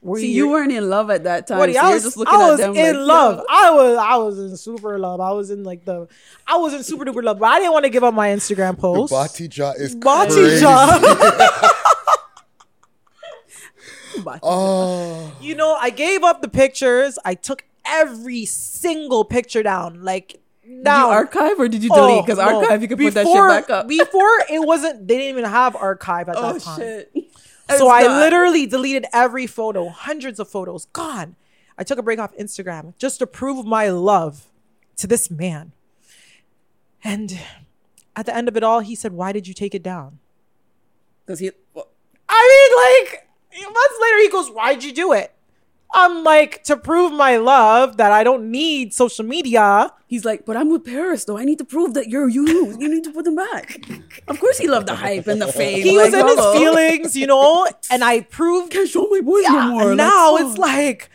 [0.00, 1.58] where See, you weren't in love at that time.
[1.58, 3.36] Buddy, so I you're was, just looking I at was them in like, love.
[3.38, 3.44] yo.
[3.48, 5.20] I was I was in super love.
[5.20, 6.06] I was in like the
[6.46, 8.76] I was in super duper love, but I didn't want to give up my Instagram
[8.76, 9.10] The post.
[9.10, 10.60] Bati jaw is Bati crazy.
[10.60, 11.74] jaw.
[14.24, 17.18] But- Oh, you know, I gave up the pictures.
[17.24, 20.02] I took every single picture down.
[20.02, 22.24] Like Did you now archive or did you delete?
[22.26, 22.60] Because Oh, no.
[22.62, 23.86] archive, you can put that shit back up.
[23.88, 26.78] Before it wasn't, they didn't even have archive at oh that time.
[26.80, 27.12] shit!
[27.70, 31.36] So It's I literally deleted every photo, hundreds of photos, gone.
[31.76, 34.46] I took a break off Instagram just to prove my love
[34.96, 35.72] to this man.
[37.04, 37.38] And
[38.16, 40.18] at the end of it all, he said, Why did you take it down?
[41.28, 41.50] because he.
[41.74, 41.88] well,
[42.28, 43.08] I
[43.52, 45.32] mean, like, months later, he goes, Why'd you do it?
[45.92, 49.92] I'm like, to prove my love that I don't need social media.
[50.06, 51.38] He's like, but I'm with Paris though.
[51.38, 52.46] I need to prove that you're you.
[52.78, 53.80] You need to put them back.
[54.28, 55.82] Of course, he loved the hype and the fame.
[55.82, 56.52] He like, was in hello.
[56.52, 59.94] his feelings, you know, and I proved Can't show my boys Yeah, no more.
[59.94, 61.10] now Like, it's like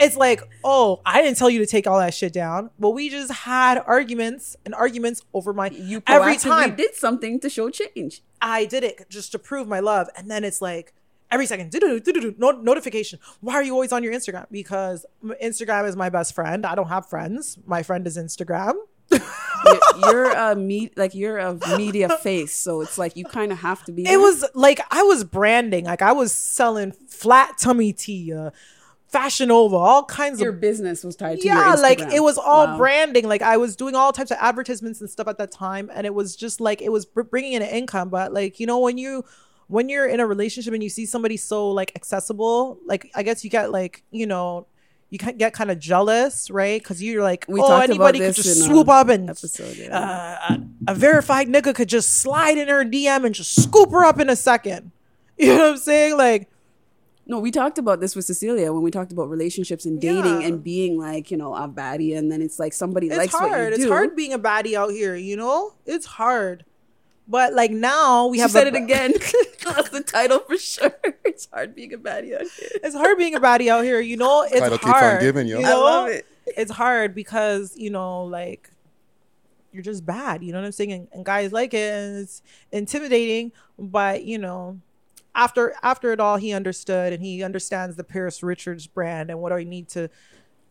[0.00, 3.10] it's like oh i didn't tell you to take all that shit down but we
[3.10, 8.22] just had arguments and arguments over my you every time did something to show change.
[8.40, 10.94] i did it just to prove my love and then it's like
[11.34, 11.70] every second.
[11.72, 13.18] Do-do-do, do-do-do, no- notification.
[13.40, 14.46] Why are you always on your instagram?
[14.50, 15.04] Because
[15.42, 16.64] instagram is my best friend.
[16.64, 17.58] I don't have friends.
[17.66, 18.74] My friend is instagram.
[19.10, 19.20] You're,
[20.00, 23.84] you're a me like you're a media face, so it's like you kind of have
[23.84, 24.02] to be.
[24.02, 24.18] it there.
[24.20, 25.84] was like i was branding.
[25.84, 28.50] Like i was selling flat tummy tea uh,
[29.08, 32.22] fashion over all kinds your of Your business was tied to your yeah like it
[32.22, 32.78] was all Wow.
[32.78, 33.28] branding.
[33.28, 36.14] Like i was doing all types of advertisements and stuff at that time and it
[36.14, 38.96] was just like it was br- bringing in an income but like you know when
[38.98, 39.22] you
[39.68, 43.44] when you're in a relationship and you see somebody so like accessible like i guess
[43.44, 44.66] you get like you know
[45.10, 48.64] you can get kind of jealous right because you're like We oh anybody could just
[48.64, 49.96] swoop uh, up and episode, yeah.
[49.96, 50.54] uh,
[50.88, 54.18] a, a verified nigga could just slide in her dm and just scoop her up
[54.20, 54.90] in a second
[55.38, 56.48] you know what i'm saying like
[57.26, 60.46] No, we talked about this with Cecilia when we talked about relationships and dating Yeah.
[60.46, 63.50] and being like, you know, a baddie, and then it's like somebody it's likes hard.
[63.50, 63.82] what you do.
[63.82, 65.72] It's hard being a baddie out here, you know?
[65.86, 66.66] It's hard.
[67.26, 69.12] But like now we She have said a- it again.
[69.64, 70.94] That's the title for sure.
[71.24, 72.70] It's hard being a baddie out here.
[72.82, 74.42] It's hard being a baddie out here, you know?
[74.42, 75.20] It's Title keeps on hard.
[75.20, 75.60] giving, yo.
[75.60, 76.26] you I love it.
[76.46, 78.70] It's hard because, you know, like
[79.72, 80.92] you're just bad, you know what I'm saying?
[80.92, 84.78] And, and guys like it and it's intimidating, but you know,
[85.34, 89.52] after after it all he understood and he understands the Paris Richards brand and what
[89.52, 90.08] I need to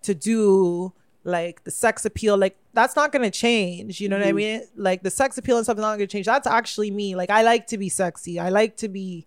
[0.03, 0.93] to do
[1.25, 5.03] like the sex appeal like that's not gonna change you know what i mean like
[5.03, 7.65] the sex appeal and stuff is not gonna change that's actually me like i like
[7.67, 9.25] to be sexy i like to be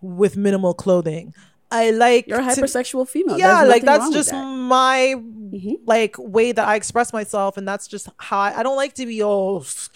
[0.00, 1.34] with minimal clothing
[1.70, 3.38] i like You're a to- hypersexual female.
[3.38, 4.44] yeah like that's just that.
[4.44, 5.76] my Mhm.
[5.86, 9.06] like way that i express myself and that's just how i, I don't like to
[9.06, 9.88] be all s-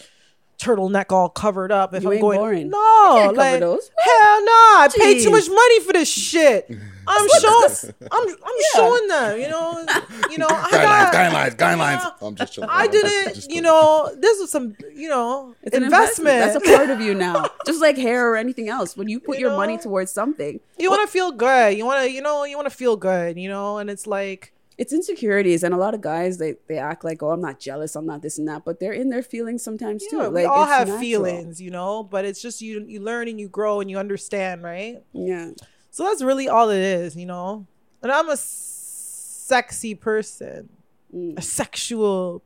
[0.60, 2.68] turtleneck all covered up if You i'm ain't going boring.
[2.70, 3.90] no can't cover like those.
[3.98, 6.66] hell no i paid too much money for this shit
[7.06, 8.76] i'm showing i'm i'm Yeah.
[8.76, 9.86] showing them you know
[10.30, 12.02] you know i guidelines, got guidelines, guidelines.
[12.20, 12.26] Yeah.
[12.26, 12.70] I'm just joking.
[12.70, 16.36] I didn't, you know, this was some, you know, It's an investment.
[16.36, 16.52] investment.
[16.64, 17.46] That's a part of you now.
[17.66, 18.96] Just like hair or anything else.
[18.96, 21.76] When you put You your money towards something, you want to feel good.
[21.76, 24.52] You want to, you know, you want to feel good, you know, and it's like,
[24.80, 25.62] it's insecurities.
[25.62, 27.94] And a lot of guys, they, they act like, oh, I'm not jealous.
[27.96, 28.64] I'm not this and that.
[28.64, 30.16] But they're in their feelings sometimes too.
[30.16, 31.00] yeah, like we all have natural.
[31.00, 34.62] feelings, you know, but it's just you, you learn and you grow and you understand,
[34.62, 35.02] right?
[35.12, 35.50] Yeah.
[35.90, 37.66] So that's really all it is, you know.
[38.02, 40.68] And I'm a sexy person,
[41.14, 41.36] Mm.
[41.38, 42.40] a sexual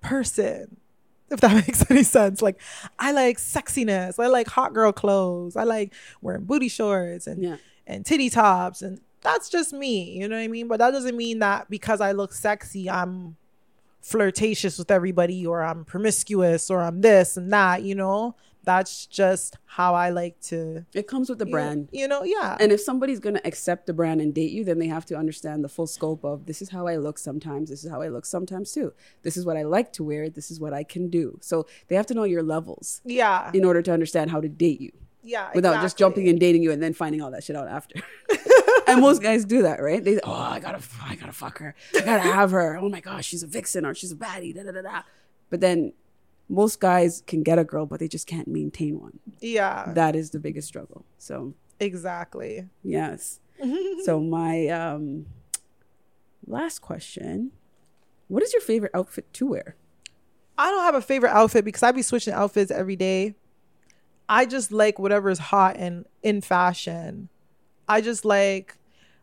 [0.00, 0.76] person.
[1.30, 2.40] If that makes any sense.
[2.40, 2.60] Like
[2.98, 4.18] I like sexiness.
[4.22, 5.56] I like hot girl clothes.
[5.56, 5.92] I like
[6.22, 7.56] wearing booty shorts and Yeah.
[7.86, 10.68] and titty tops and that's just me, you know what I mean?
[10.68, 13.36] But that doesn't mean that because I look sexy, I'm
[14.00, 18.36] flirtatious with everybody or I'm promiscuous or I'm this and that, you know?
[18.64, 21.88] That's just how I like to It comes with the you- brand.
[21.92, 22.56] You know, yeah.
[22.58, 25.14] And if somebody's going to accept the brand and date you, then they have to
[25.14, 27.70] understand the full scope of this is how I look sometimes.
[27.70, 28.92] This is how I look sometimes too.
[29.22, 30.28] This is what I like to wear.
[30.28, 31.38] This is what I can do.
[31.40, 33.50] So they have to know your levels yeah.
[33.54, 34.92] in order to understand how to date you
[35.22, 35.50] Yeah.
[35.54, 38.00] without just jumping and dating you and then finding all that shit out after.
[38.86, 40.02] and most guys do that, right?
[40.02, 41.74] They, oh, I gotta, I gotta fuck her.
[41.94, 42.76] I gotta have her.
[42.76, 44.54] Oh my gosh, she's a vixen or she's a baddie.
[44.54, 45.02] Da, da, da, da.
[45.50, 45.92] But then
[46.48, 49.18] most guys can get a girl, but they just can't maintain one.
[49.40, 49.92] Yeah.
[49.94, 51.04] That is the biggest struggle.
[51.18, 52.68] So exactly.
[52.82, 53.40] Yes.
[54.04, 55.26] so my um
[56.46, 57.52] last question.
[58.28, 59.76] What is your favorite outfit to wear?
[60.56, 63.36] I don't have a favorite outfit because I be switching outfits every day.
[64.28, 67.28] I just like whatever's hot and in fashion.
[67.88, 68.76] I just like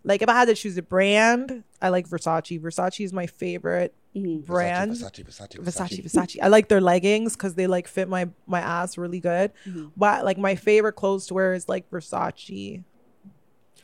[0.03, 2.59] like if I had to choose a brand, I like Versace.
[2.61, 4.91] Versace is my favorite brand.
[4.93, 6.37] Versace, Versace, Versace, Versace, Versace.
[6.41, 9.51] I like their leggings because they like fit my my ass really good.
[9.97, 12.83] But like my favorite clothes to wear is like Versace.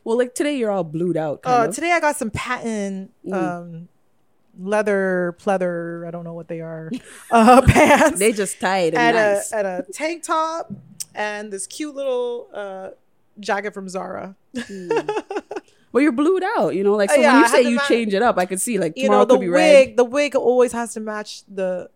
[0.03, 1.43] Well, like today you're all blued out.
[1.43, 1.67] Kind Uh.
[1.71, 1.75] Mm.
[1.75, 3.87] today I got some patent um
[4.59, 6.07] leather pleather.
[6.07, 6.91] I don't know what they are.
[7.31, 9.51] Uh, pants They just tied and and nice.
[9.53, 10.71] a and a tank top
[11.15, 12.89] and this cute little uh
[13.39, 14.35] jacket from Zara.
[15.93, 16.95] Well, you're blued out, you know.
[16.95, 18.79] Like so, Uh, yeah, when you say you ma- change it up, I could see
[18.79, 19.97] like you tomorrow know the could be wig red.
[19.97, 21.89] the wig always has to match the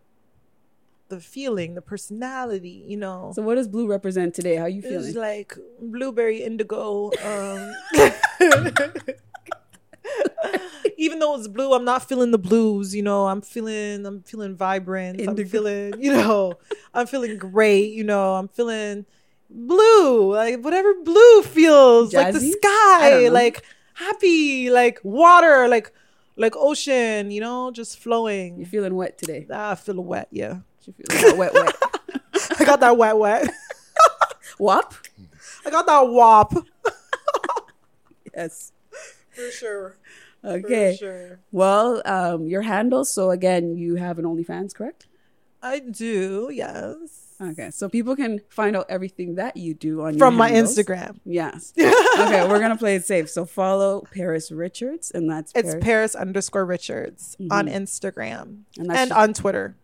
[1.08, 4.56] the feeling the personality you know So, what does blue represent today?
[4.58, 5.08] How you feeling?
[5.08, 7.72] it's like blueberry indigo um
[10.98, 14.56] even though it's blue i'm not feeling the blues you know i'm feeling i'm feeling
[14.56, 16.54] vibrant i'm feeling you know
[16.94, 19.06] i'm feeling great you know i'm feeling
[19.50, 23.64] blue like whatever blue feels like the sky like
[23.94, 25.92] happy like water like
[26.38, 29.48] like ocean you know just flowing You're feeling wet today?
[29.52, 30.60] Ah, I feel wet, yeah.
[30.86, 31.76] You wet, wet, wet.
[32.60, 33.50] I got that wet, wet.
[34.60, 34.94] Wop?
[35.66, 36.54] I got that wop.
[38.36, 38.72] Yes.
[39.36, 39.98] For sure.
[40.44, 40.96] Okay.
[41.00, 41.40] sure.
[41.52, 43.04] Well, um, your handle.
[43.06, 45.08] So again, you have an OnlyFans, correct?
[45.62, 47.34] I do, yes.
[47.42, 50.78] Okay, so people can find out everything that you do on From my handles.
[50.78, 51.20] Instagram.
[51.26, 51.74] Yes.
[51.80, 53.30] okay, we're gonna play it safe.
[53.30, 55.84] So follow Paris Richards, and that's It's Paris.
[55.84, 59.76] Paris underscore Richards on Instagram And and, on Twitter.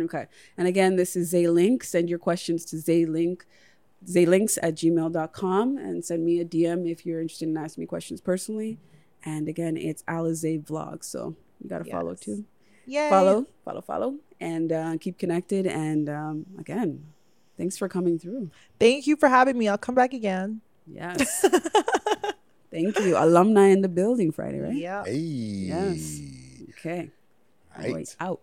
[0.00, 0.26] Okay.
[0.56, 1.84] And again, this is Zaelink.
[1.84, 3.42] Send your questions to Zaelink,
[4.06, 8.20] zaelinks at gmail.com and send me a DM if you're interested in asking me questions
[8.20, 8.78] personally.
[9.24, 11.04] And again, it's Alizé Vlog.
[11.04, 12.44] So you got to follow too.
[12.86, 13.08] Yeah.
[13.08, 15.66] Follow, follow, follow, and uh, keep connected.
[15.66, 17.04] And um, again,
[17.56, 18.50] thanks for coming through.
[18.78, 19.68] Thank you for having me.
[19.68, 20.60] I'll come back again.
[20.86, 21.46] Yes.
[22.70, 23.16] Thank you.
[23.16, 24.74] Alumni in the building Friday, right?
[24.74, 25.04] Yeah.
[25.04, 25.16] Hey.
[25.16, 26.20] Yes.
[26.70, 27.10] Okay.
[27.78, 27.94] Right.
[27.94, 28.40] Wait, out.